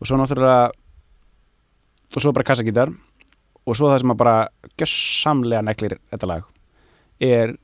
Og 0.00 0.08
svo 0.08 0.18
náttúrulega 0.18 0.72
og 2.16 2.22
svo 2.22 2.32
bara 2.32 2.48
kassagítar. 2.48 2.92
Og 3.66 3.74
svo 3.76 3.90
það 3.90 4.02
sem 4.02 4.12
að 4.14 4.20
bara 4.22 4.36
gjössamlega 4.78 5.62
neglir 5.66 5.98
þetta 6.12 6.28
lag 6.30 6.50
er 7.22 7.56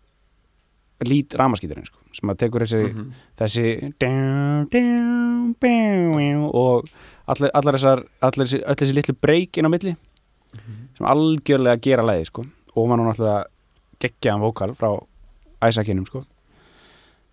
lít 1.07 1.35
ramaskítarinn 1.39 1.87
sko 1.87 2.01
sem 2.13 2.31
að 2.31 2.41
tekur 2.43 2.65
þessi 2.65 3.07
þessi 3.41 3.67
dum, 4.01 4.67
dum, 4.73 5.53
bum, 5.61 6.45
og 6.53 6.89
allir, 7.31 7.53
allar 7.57 7.79
þessar 7.79 8.05
allir 8.29 8.49
þessi, 8.49 8.61
þessi 8.83 8.97
litlu 8.99 9.17
breyk 9.17 9.59
inn 9.59 9.69
á 9.69 9.73
milli 9.73 9.95
sem 10.99 11.09
algjörlega 11.09 11.81
gera 11.83 12.05
leiði 12.07 12.29
sko. 12.29 12.45
og 12.77 12.89
maður 12.89 13.09
náttúrulega 13.09 13.41
geggjaðan 14.03 14.45
vókal 14.45 14.73
frá 14.79 14.91
æsakinnum 15.63 16.07
sko. 16.09 16.25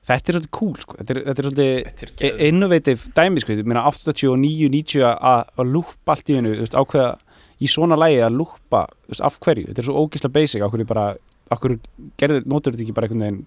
þetta 0.09 0.31
er 0.31 0.37
svolítið 0.37 0.51
cool 0.57 0.75
sko. 0.79 0.97
þetta, 0.99 1.15
er, 1.15 1.21
þetta 1.27 1.41
er 1.41 1.47
svolítið 1.47 1.89
Þetta 1.89 2.49
innovative 2.49 3.13
dæmi 3.17 3.43
sko. 3.43 3.55
Ég 3.57 3.67
meina 3.67 3.85
89, 3.89 4.69
90 4.75 5.07
að, 5.09 5.49
að 5.59 5.73
lúpa 5.75 6.15
allt 6.15 6.31
í 6.31 6.37
hennu 6.39 6.53
veist, 6.61 6.77
ákveða 6.77 7.17
í 7.59 7.69
svona 7.69 7.97
lægi 7.99 8.21
að 8.23 8.37
lúpa 8.39 8.85
veist, 9.09 9.23
af 9.25 9.39
hverju, 9.43 9.67
þetta 9.69 9.83
er 9.83 9.89
svo 9.89 10.03
ógislega 10.03 10.35
basic 10.37 10.63
af 10.63 10.73
hverju 10.73 10.87
bara, 10.89 11.05
af 11.51 11.61
hverju 11.63 11.79
gerður, 12.19 12.45
notur 12.47 12.75
þetta 12.75 12.85
ekki 12.85 12.95
bara 12.95 13.09
einhvern 13.09 13.25
veginn 13.25 13.41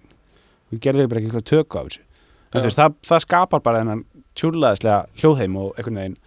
þú 0.69 0.81
gerður 0.85 1.09
bara 1.09 1.21
ekki 1.21 1.31
einhverja 1.31 1.49
tökku 1.49 1.79
af 1.79 1.89
þessu 1.89 2.03
en, 2.03 2.59
þú 2.59 2.65
veist, 2.67 2.81
það, 2.81 2.97
það 3.09 3.23
skapar 3.25 3.63
bara 3.65 3.81
þennan 3.81 4.03
tjúrlaðislega 4.37 4.99
hljóðheim 5.21 5.59
og 5.61 5.77
einhvern 5.77 6.01
veginn 6.01 6.17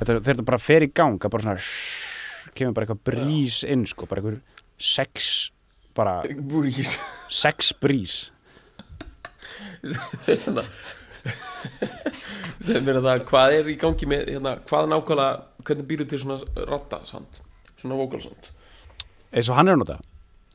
þetta, 0.00 0.18
þetta 0.30 0.46
bara 0.50 0.62
fer 0.62 0.86
í 0.86 0.90
gang 0.94 1.20
að 1.20 1.34
bara 1.36 1.46
svona 1.46 1.62
shhh, 1.62 2.50
kemur 2.56 2.76
bara 2.76 2.88
eitthvað 2.88 3.04
brís 3.10 3.60
inn 3.66 3.86
sko, 3.86 4.08
bara 4.10 4.22
einhver 4.24 4.40
sex 4.76 5.52
bara 5.96 6.16
Búrís 6.36 6.96
sex 7.32 7.72
brís 7.80 8.16
hérna. 10.26 10.64
Sem 12.62 12.88
er 12.88 12.98
það 13.02 13.24
hvað 13.28 13.54
er 13.60 13.68
í 13.70 13.76
gangi 13.78 14.08
með 14.10 14.30
hérna, 14.34 14.56
hvað 14.66 14.88
nákvæmlega, 14.90 15.64
hvernig 15.66 15.88
býrðu 15.90 16.06
til 16.10 16.20
svona 16.22 16.66
ratta 16.70 17.00
sand, 17.08 17.40
svona 17.78 17.98
vokalsand 17.98 18.52
eins 19.36 19.50
og 19.50 19.58
hann 19.58 19.68
er 19.68 19.76
að 19.76 19.82
nota? 19.82 19.98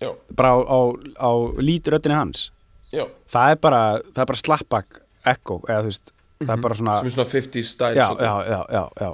Já, 0.02 0.10
bara 0.34 0.56
á, 0.58 0.62
á, 0.66 0.80
á 1.22 1.32
lítröddinni 1.62 2.18
hans? 2.18 2.48
Já, 2.92 3.06
það 3.32 3.54
er 3.54 3.60
bara, 3.62 3.82
það 4.10 4.24
er 4.24 4.30
bara 4.32 4.42
slapback 4.42 5.02
echo, 5.32 5.60
eða 5.68 5.84
þú 5.84 5.92
veist, 5.92 6.14
það 6.42 6.54
er 6.56 6.64
bara 6.66 6.80
svona 6.80 6.96
sem 6.98 7.10
er 7.12 7.16
svona 7.18 7.30
50 7.34 7.68
style 7.70 8.00
já, 8.00 8.08
já, 8.18 8.34
já, 8.50 8.62
já, 8.74 8.84
já. 9.06 9.12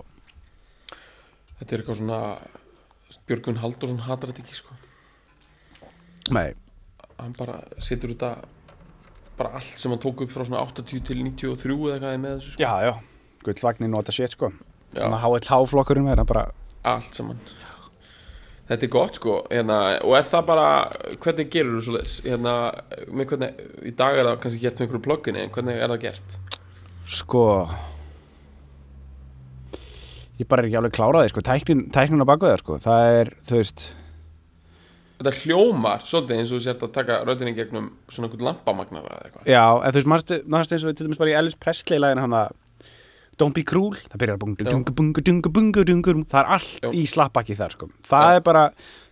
Þetta 1.58 1.74
er 1.76 1.82
eitthvað 1.82 2.00
svona 2.00 2.22
Björgvin 3.28 3.60
Halldórsson 3.60 4.06
hatar 4.08 4.32
þetta 4.32 4.46
ekki 4.46 4.56
sko 4.62 4.67
nei, 6.36 6.54
hann 7.18 7.36
bara 7.38 7.60
setur 7.84 8.14
þetta 8.14 8.32
bara 9.38 9.54
allt 9.60 9.78
sem 9.80 9.94
hann 9.94 10.02
tók 10.02 10.26
upp 10.26 10.34
frá 10.34 10.44
svona 10.48 10.64
80 10.66 11.06
til 11.08 11.22
93 11.24 11.78
eða 11.78 12.02
hvað 12.02 12.14
er 12.14 12.24
með 12.24 12.36
þessu 12.40 12.56
sko. 12.56 12.64
já, 12.64 12.74
já, 12.88 12.94
gullvagnin 13.46 13.94
nota 13.94 14.16
shit 14.16 14.36
sko, 14.36 14.52
þannig 14.96 15.18
að 15.20 15.26
HLH 15.28 15.62
flokkurinn 15.74 16.12
er 16.14 16.24
bara, 16.28 16.48
allt 16.88 17.18
saman 17.18 17.42
þetta 18.68 18.84
er 18.84 18.92
gott 18.92 19.16
sko. 19.20 19.36
Hérna, 19.52 19.78
og 20.04 20.16
er 20.18 20.26
það 20.28 20.48
bara, 20.50 20.70
hvernig 21.24 21.52
gerur 21.54 21.78
þú 21.78 21.84
svo 21.86 21.94
leis 21.96 22.18
hérna, 22.26 22.56
með 23.08 23.30
hvernig 23.32 23.62
í 23.88 23.94
dag 23.96 24.18
er 24.18 24.28
það 24.28 24.42
kannski 24.44 24.64
gert 24.64 24.80
með 24.80 24.88
einhverju 24.88 25.06
plugginni 25.06 25.44
en 25.46 25.54
hvernig 25.56 25.78
er 25.80 25.94
það 25.94 26.02
gert? 26.04 26.40
Sko 27.08 27.46
ég 30.38 30.50
bara 30.50 30.62
er 30.62 30.68
ekki 30.70 30.78
alveg 30.82 30.98
kláraði 30.98 31.32
sko, 31.32 31.44
tæknin, 31.46 31.88
tæknin 31.94 32.22
á 32.22 32.28
baku 32.30 32.50
það 32.50 32.62
sko, 32.62 32.78
það 32.84 33.14
er, 33.22 33.32
þú 33.48 33.62
veist 33.62 33.86
þetta 35.18 35.34
hljómar 35.42 36.04
svolítið 36.06 36.38
eins 36.38 36.52
og 36.54 36.60
þú 36.60 36.64
sért 36.68 36.86
að 36.86 36.94
taka 37.00 37.20
röddinni 37.26 37.56
gegnum 37.58 37.90
svona 38.10 38.28
einhvern 38.30 38.48
lampamagnara 38.52 39.16
eða 39.18 39.28
eitthvað 39.28 39.52
já, 39.52 39.64
en 39.82 39.92
þú 39.96 40.02
veist, 40.04 40.10
mannstu 40.48 40.76
eins 40.78 40.84
og 40.86 40.90
við 40.92 40.98
til 41.00 41.08
dæmis 41.08 41.22
bara 41.22 41.32
í 41.34 41.38
Elvis 41.42 41.58
Presley 41.62 42.02
lægin 42.04 42.22
hann 42.26 42.38
að 42.46 42.56
Don't 43.38 43.54
be 43.54 43.62
cruel, 43.62 43.94
það 44.10 44.18
byrjar 44.24 44.38
bunga, 44.42 44.64
Já. 44.66 44.70
dunga, 44.74 44.94
bunga, 44.98 45.22
dunga, 45.22 45.50
bunga, 45.54 45.82
dunga, 45.86 46.14
það 46.26 46.40
er 46.40 46.48
allt 46.56 46.80
Já. 46.82 46.90
í 46.90 47.04
slappbakki 47.06 47.54
þar 47.60 47.76
sko. 47.76 47.90
það 48.10 48.24
Já. 48.32 48.38
er 48.40 48.42
bara, 48.48 48.64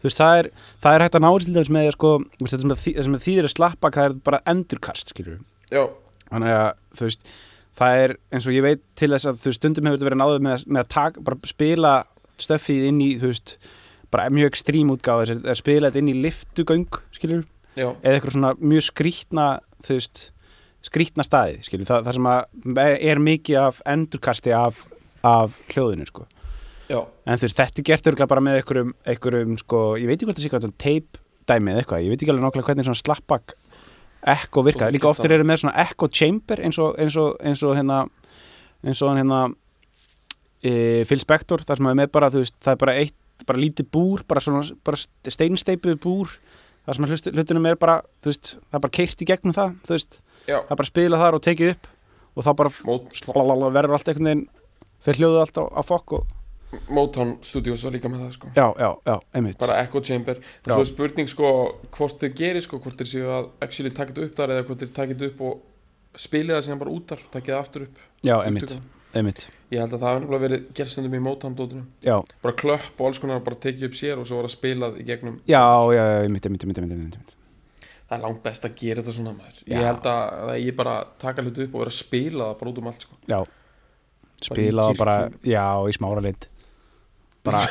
þú 0.01 0.07
veist, 0.07 0.17
það 0.17 0.37
er 0.39 0.47
það 0.81 0.95
er 0.95 1.03
hægt 1.05 1.17
að 1.19 1.21
ná 1.21 1.29
til 1.43 1.53
þess 1.59 1.69
með, 1.75 1.89
sko, 1.93 2.11
þetta 2.41 2.61
sem, 2.63 2.73
þý- 2.81 2.93
það 2.95 3.05
sem 3.05 3.17
þýðir 3.27 3.45
að 3.49 3.53
slappbakk, 3.53 3.99
það 3.99 4.07
er 4.09 4.15
bara 4.25 4.39
endurkast, 4.49 5.13
skilur 5.13 5.37
já, 5.69 5.83
þannig 6.31 6.55
að, 6.57 6.71
þú 6.97 7.05
veist, 7.05 7.29
það 7.77 8.01
er 8.07 8.15
eins 8.33 8.47
og 8.49 8.57
ég 8.57 8.65
veit 8.65 8.81
til 8.97 9.11
þess 9.13 9.29
að 9.29 9.41
þú 9.45 9.53
stundum 9.59 9.85
hefur 9.91 9.99
þetta 10.01 10.09
verið 10.09 10.21
náður 10.23 10.43
með, 10.49 10.65
með 10.73 10.81
að 10.81 10.89
taka, 10.97 11.25
bara 11.29 11.51
spila 11.53 11.93
stöffið 12.41 12.89
inn 12.89 13.01
í, 13.05 13.11
þú 13.21 13.29
veist 13.29 13.57
bara 14.15 14.29
mjög 14.33 14.53
ekstrím 14.53 14.93
útgáð, 14.95 15.25
þess 15.33 15.49
að 15.51 15.59
spila 15.59 15.89
þetta 15.91 16.01
inn 16.01 16.11
í 16.11 16.15
liftugöng, 16.23 17.01
skilur 17.15 17.43
já, 17.75 17.89
eða 17.91 18.13
eitthvað 18.13 18.37
svona 18.37 18.53
mjög 18.61 18.87
skrítna 18.87 19.47
þú 19.85 19.97
veist, 19.99 20.23
skrítna 20.85 21.25
staði 21.25 21.59
skilur, 21.65 21.89
það, 21.89 22.07
það 22.07 22.17
sem 22.19 22.31
að 22.31 22.79
er 23.11 23.21
mikið 23.27 23.59
af 23.63 23.83
endurkasti 23.95 24.55
af, 24.55 24.85
af 25.25 25.59
hljóðinu 25.73 26.07
sko. 26.09 26.25
já, 26.89 27.01
en 27.01 27.41
þú 27.41 27.49
veist, 27.49 27.59
þetta 27.61 27.83
er 27.83 27.89
gert 27.91 28.09
örgulega 28.11 28.31
bara 28.31 28.45
með 28.47 28.61
einhverjum, 28.61 28.95
einhverjum 29.05 29.59
sko, 29.61 29.83
ég 29.99 30.09
veit 30.09 30.17
ekki 30.17 30.29
hvað 30.29 30.39
það 30.39 30.47
sé 30.47 30.53
hvað 30.55 30.67
tape 30.77 31.23
dæmi 31.45 31.73
eða 31.73 31.83
eitthvað, 31.83 32.05
ég 32.05 32.13
veit 32.13 32.21
ekki 32.23 32.33
alveg 32.33 32.47
nákvæmlega 32.47 32.71
hvernig 32.71 32.87
svona 32.87 33.01
slappback 33.03 33.57
echo 34.25 34.61
Þú 34.61 34.65
virka, 34.65 34.85
getur 34.87 34.95
líka 34.95 35.09
oftir 35.11 35.33
eru 35.35 35.45
með 35.45 35.61
svona 35.61 35.83
echo 35.83 36.07
chamber 36.09 36.61
eins 36.65 36.79
og, 36.81 36.95
eins 37.01 37.17
og, 37.21 37.35
eins 37.45 37.61
og 37.61 37.75
hérna 37.77 37.99
eins 38.85 39.01
og 39.05 39.13
hérna 39.17 39.41
e, 40.65 41.03
Phil 41.05 41.21
Spector, 41.21 41.63
þar 41.65 41.79
sem 41.79 41.89
að 41.89 41.93
er 41.93 41.99
með 42.01 42.11
bara 42.15 42.31
þú 42.33 42.41
veist, 42.43 42.57
það 42.63 42.73
er 42.73 42.81
bara 42.81 42.97
eitt, 43.01 43.15
bara 43.43 43.61
lítið 43.61 43.89
búr 43.91 44.23
bara 44.27 44.43
svona, 44.43 44.63
bara 44.85 44.99
steinsteipuð 44.99 45.99
búr. 46.03 46.37
Þar 46.85 46.97
sem 46.97 47.07
að 47.07 47.33
hlutunum 47.33 47.65
er 47.65 47.79
bara 47.81 47.97
þú 48.21 48.29
veist, 48.29 48.53
það 48.69 48.77
er 48.77 48.83
bara 48.85 48.95
keirt 48.99 49.21
í 49.21 49.27
gegnum 49.27 49.55
það 49.57 49.75
þú 49.87 49.95
veist, 49.95 50.19
já. 50.45 50.57
Það 50.59 50.71
er 50.71 50.79
bara 50.81 50.91
spilað 50.91 51.23
þar 51.25 51.37
og 51.39 51.45
tekið 51.47 51.73
upp 51.73 51.91
og 52.35 52.45
þá 52.45 52.51
bara 52.59 53.69
verður 53.73 53.97
allt 53.97 54.11
einhvern 54.11 54.29
veginn 54.29 54.47
fyrir 55.05 55.21
hljóðið 55.21 55.43
allt 55.43 55.61
á, 55.61 55.63
á 55.65 55.81
fokk 55.85 56.17
og 56.19 56.33
Motown 56.89 57.37
Studios 57.45 57.83
var 57.85 57.93
líka 57.95 58.09
með 58.11 58.25
það 58.25 58.31
sko. 58.35 58.49
Já, 58.55 58.65
já, 58.79 58.89
já, 59.07 59.15
einmitt. 59.37 59.59
Bara 59.61 59.77
Echo 59.83 60.01
Chamber. 60.03 60.41
Já. 60.65 60.73
svo 60.73 60.81
er 60.81 60.89
spurning 60.89 61.29
sko 61.31 61.51
hvort 61.95 62.19
þeir 62.19 62.33
gerir 62.35 62.65
sko 62.65 62.79
hvort 62.83 62.99
þeir 62.99 63.11
séu 63.11 63.29
að 63.31 63.47
actually 63.63 63.93
þetta 63.95 64.25
upp 64.25 64.35
þar 64.39 64.55
eða 64.55 64.65
hvort 64.67 64.83
taka 64.97 65.13
þetta 65.13 65.29
upp 65.31 65.45
og 65.47 66.19
spili 66.25 66.53
það 66.55 66.65
sem 66.67 66.81
bara 66.81 66.95
út 66.95 67.13
þar 67.13 67.23
taka 67.31 67.53
það 67.53 67.61
aftur 67.61 67.87
upp. 67.87 68.03
Já, 68.25 68.35
einmitt. 68.41 68.75
Einmitt. 69.19 69.45
Ég 69.73 69.81
held 69.81 69.95
að 69.95 70.03
það 70.03 70.19
nefnilega 70.19 70.43
verið 70.45 70.67
gerstundum 70.77 71.15
í 71.15 71.81
já, 72.05 72.15
bara 72.43 72.55
klöpp 72.61 72.99
og 72.99 73.07
alls 73.07 73.19
konar 73.19 73.41
bara 73.45 73.59
tekið 73.63 73.87
upp 73.89 73.97
sér 73.97 74.21
og 74.21 74.27
svo 74.27 74.39
var 74.39 74.47
að 74.49 74.55
spilað 74.55 74.99
í 75.01 75.05
gegnum 75.07 75.39
já, 75.49 75.63
já, 75.95 76.03
já, 76.03 76.21
einmitt, 76.23 76.45
einmitt, 76.45 76.63
einmitt, 76.63 76.79
einmitt, 76.79 77.35
það 78.05 78.17
er 78.17 78.23
langt 78.23 78.43
best 78.43 78.67
að 78.67 78.75
gera 78.79 79.01
þetta 79.01 79.15
svona 79.17 79.33
maður. 79.35 79.61
Ég 79.71 79.85
held 79.89 80.09
að 80.11 80.23
það 80.49 80.59
ég 80.61 80.77
bara 80.81 80.95
taka 81.21 81.45
hluti 81.45 81.65
upp 81.65 81.73
og 81.75 81.83
vera 81.83 81.93
að 81.93 81.99
spila 81.99 82.49
það 82.49 82.59
bara 82.59 82.71
út 82.71 82.81
um 82.81 82.91
allt 82.91 83.07
sko. 83.07 83.19
Já. 83.31 83.39
Spila 84.45 84.85
í 84.85 84.91
það 84.91 85.01
bara, 85.01 85.17
já, 85.47 85.65
í 85.89 85.95
smára 85.95 86.25
lind 86.25 86.49
bara, 87.45 87.61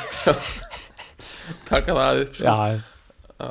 taka 1.70 1.98
það 1.98 2.22
upp 2.24 2.38
sko. 2.38 2.44
Já, 2.46 3.50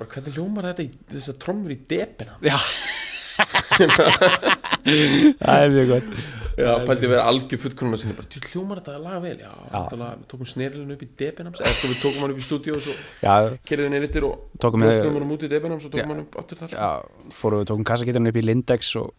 bara 0.00 0.14
hvernig 0.14 0.36
hljómar 0.38 0.70
þetta 0.72 0.86
í 0.86 0.90
þessar 1.14 1.40
trommur 1.44 1.76
í 1.76 1.80
depina? 1.90 2.40
Já 2.44 2.58
það 4.84 5.64
er 5.64 5.72
mjög 5.74 5.90
gott. 5.94 6.20
Já, 6.60 6.70
pældi 6.84 7.06
að 7.06 7.12
vera 7.14 7.24
algjör 7.30 7.60
fullkonuna 7.62 7.98
sinni 8.00 8.14
bara, 8.18 8.28
"Djú, 8.28 8.40
hljómar 8.50 8.80
þetta 8.82 8.98
lag 9.00 9.22
vel, 9.22 9.36
já, 9.38 9.48
Já. 9.48 9.80
já. 9.80 9.96
við 9.96 10.24
tókum 10.28 10.46
snerilinu 10.50 10.92
upp 10.96 11.02
í 11.02 11.08
debinams 11.16 11.60
eða 11.62 11.72
sko, 11.72 11.88
við 11.88 12.00
tókum 12.02 12.20
hann 12.24 12.34
upp 12.34 12.40
í 12.42 12.44
stúdíu 12.44 12.74
og 12.76 12.82
svo 12.84 12.94
já, 13.22 13.34
kerðum 13.64 13.92
hann 13.92 14.02
yfir 14.02 14.24
og 14.28 14.38
tókum 14.60 14.82
hann 14.84 15.30
út 15.36 15.42
í 15.46 15.48
debinams 15.48 15.86
og 15.86 15.92
tókum 15.94 16.12
hann 16.14 16.20
upp 16.26 16.36
aftur 16.42 16.58
þar. 16.60 16.74
Já, 16.74 16.90
fórum 17.32 17.62
við 17.62 17.70
tókum 17.70 17.84
kassakittarinn 17.84 18.28
upp 18.28 18.36
í 18.36 18.44
Lindex 18.44 18.96
og 18.96 19.14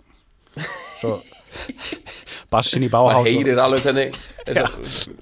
svo 1.02 1.22
bassin 2.52 2.84
í 2.84 2.90
Báhás 2.92 3.22
og, 3.22 3.28
heyrir 3.28 3.60
alveg 3.64 3.82
þessar 4.46 4.76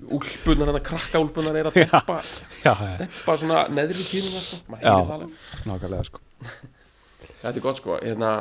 úlpunar, 0.10 0.71
þetta 0.73 0.84
krakka 0.89 1.21
úlpunar 1.21 1.56
er 1.60 1.69
að 1.69 1.80
deppa, 1.84 2.19
deppa 3.04 3.38
svona 3.38 3.67
neðri 3.69 4.04
tíðuna, 4.10 4.41
sko, 4.43 4.80
Já. 4.82 4.95
það 5.06 5.25
nákvæmlega 5.69 6.04
sko. 6.10 6.19
Þetta 7.39 7.56
er 7.56 7.63
gott 7.63 7.80
sko, 7.80 7.99
hérna 8.02 8.34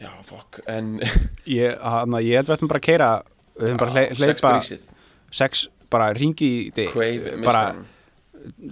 já, 0.00 0.10
fokk, 0.26 0.60
en 0.68 0.98
ég, 1.58 1.76
hana, 1.82 2.22
ég 2.24 2.40
held 2.40 2.50
við 2.50 2.56
ættum 2.56 2.72
bara 2.72 2.82
að 2.82 2.88
keira 2.88 3.10
við 3.56 3.66
höfum 3.68 3.80
bara 3.84 3.94
hle- 3.96 4.08
sex 4.10 4.24
hleypa 4.24 4.52
brísið, 4.56 4.90
sex, 5.42 5.64
bara 5.90 6.12
ringi 6.16 6.50
í 6.50 6.70
þig 6.76 6.92
Crave, 6.94 7.34
bara 7.44 7.64
mistaran 7.70 7.88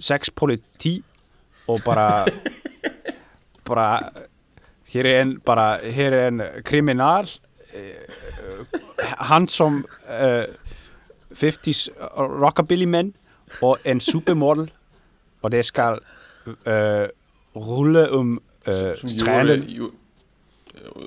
sex 0.01 0.31
politi 0.33 1.03
og 1.69 1.81
bara 1.85 2.25
bara 3.69 3.87
hér 4.89 5.05
er 5.05 5.21
en 5.21 5.35
bara, 5.45 5.77
hér 5.77 6.13
er 6.13 6.27
en 6.27 6.41
kriminal 6.65 7.27
eh, 7.73 7.93
hann 9.29 9.47
som 9.47 9.85
eh, 10.09 10.47
50s 11.29 11.89
rockabilly 12.17 12.85
menn 12.89 13.13
og 13.61 13.77
en 13.85 14.01
supermodel 14.01 14.71
og 15.41 15.51
det 15.51 15.61
skal 15.65 15.99
eh, 16.65 17.07
rulle 17.55 18.09
om 18.11 18.39
uh, 18.67 18.95
som 18.97 19.09
stranden 19.09 19.63
gjorde, 19.63 19.73
ju, 19.73 19.91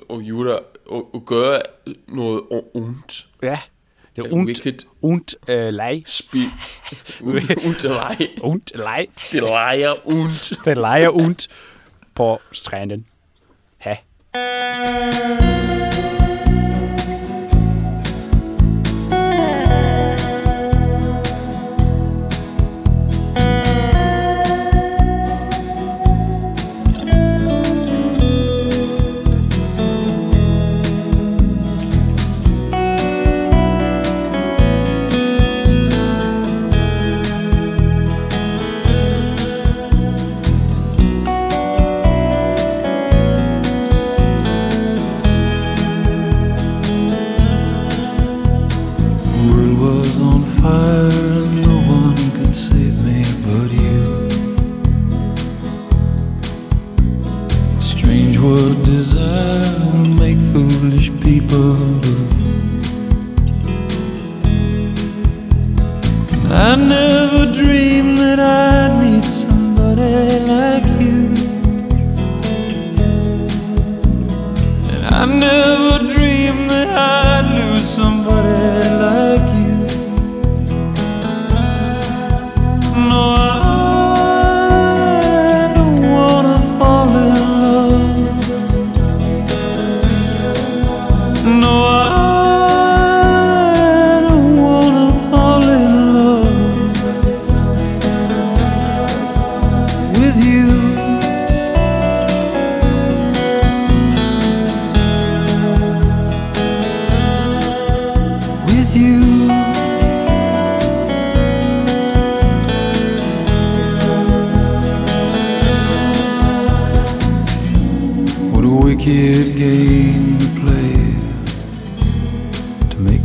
og 0.09 0.21
gjorde 0.21 0.59
og, 0.85 1.15
og 1.15 1.25
gøre 1.25 1.61
noget 2.07 2.41
ondt. 2.73 3.27
Ja, 3.43 3.59
det 4.15 4.25
er 4.25 4.33
und, 4.33 4.47
wicked 4.47 4.79
und 5.01 5.35
uh, 5.49 5.73
leg. 5.73 6.03
Spi 6.05 6.37
Und 7.67 7.83
leg. 7.83 8.29
Und 8.41 8.71
leg. 8.75 9.07
Det 9.31 9.41
leger 9.41 10.07
und 10.07 10.65
det 10.65 10.77
leger 10.77 11.09
und 11.09 11.47
på 12.15 12.41
stranden. 12.51 13.05
Ja 13.85 13.97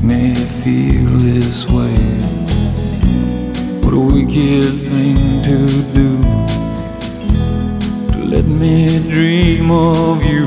me 0.08 0.34
feel 0.62 1.10
this 1.18 1.66
way. 1.66 2.00
What 3.82 3.92
a 3.92 4.00
wicked 4.14 4.72
thing 4.90 5.18
to 5.48 5.58
do 5.98 6.10
to 8.12 8.18
let 8.34 8.46
me 8.46 8.98
dream 9.10 9.70
of 9.70 10.24
you. 10.24 10.46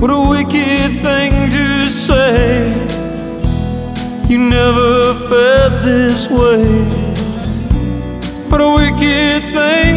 What 0.00 0.10
a 0.10 0.20
wicked 0.34 0.90
thing 1.06 1.32
to 1.56 1.66
say 2.08 2.74
You 4.28 4.38
never 4.38 5.14
felt 5.30 5.74
this 5.84 6.28
way. 6.28 6.66
What 8.50 8.60
a 8.60 8.70
wicked 8.80 9.42
thing 9.56 9.89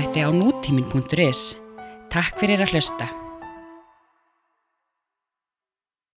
alvarpstætti 0.00 0.24
á 0.24 0.30
nútímin.is. 0.32 1.56
Takk 2.10 2.38
fyrir 2.40 2.62
að 2.64 2.72
hlusta. 2.72 3.29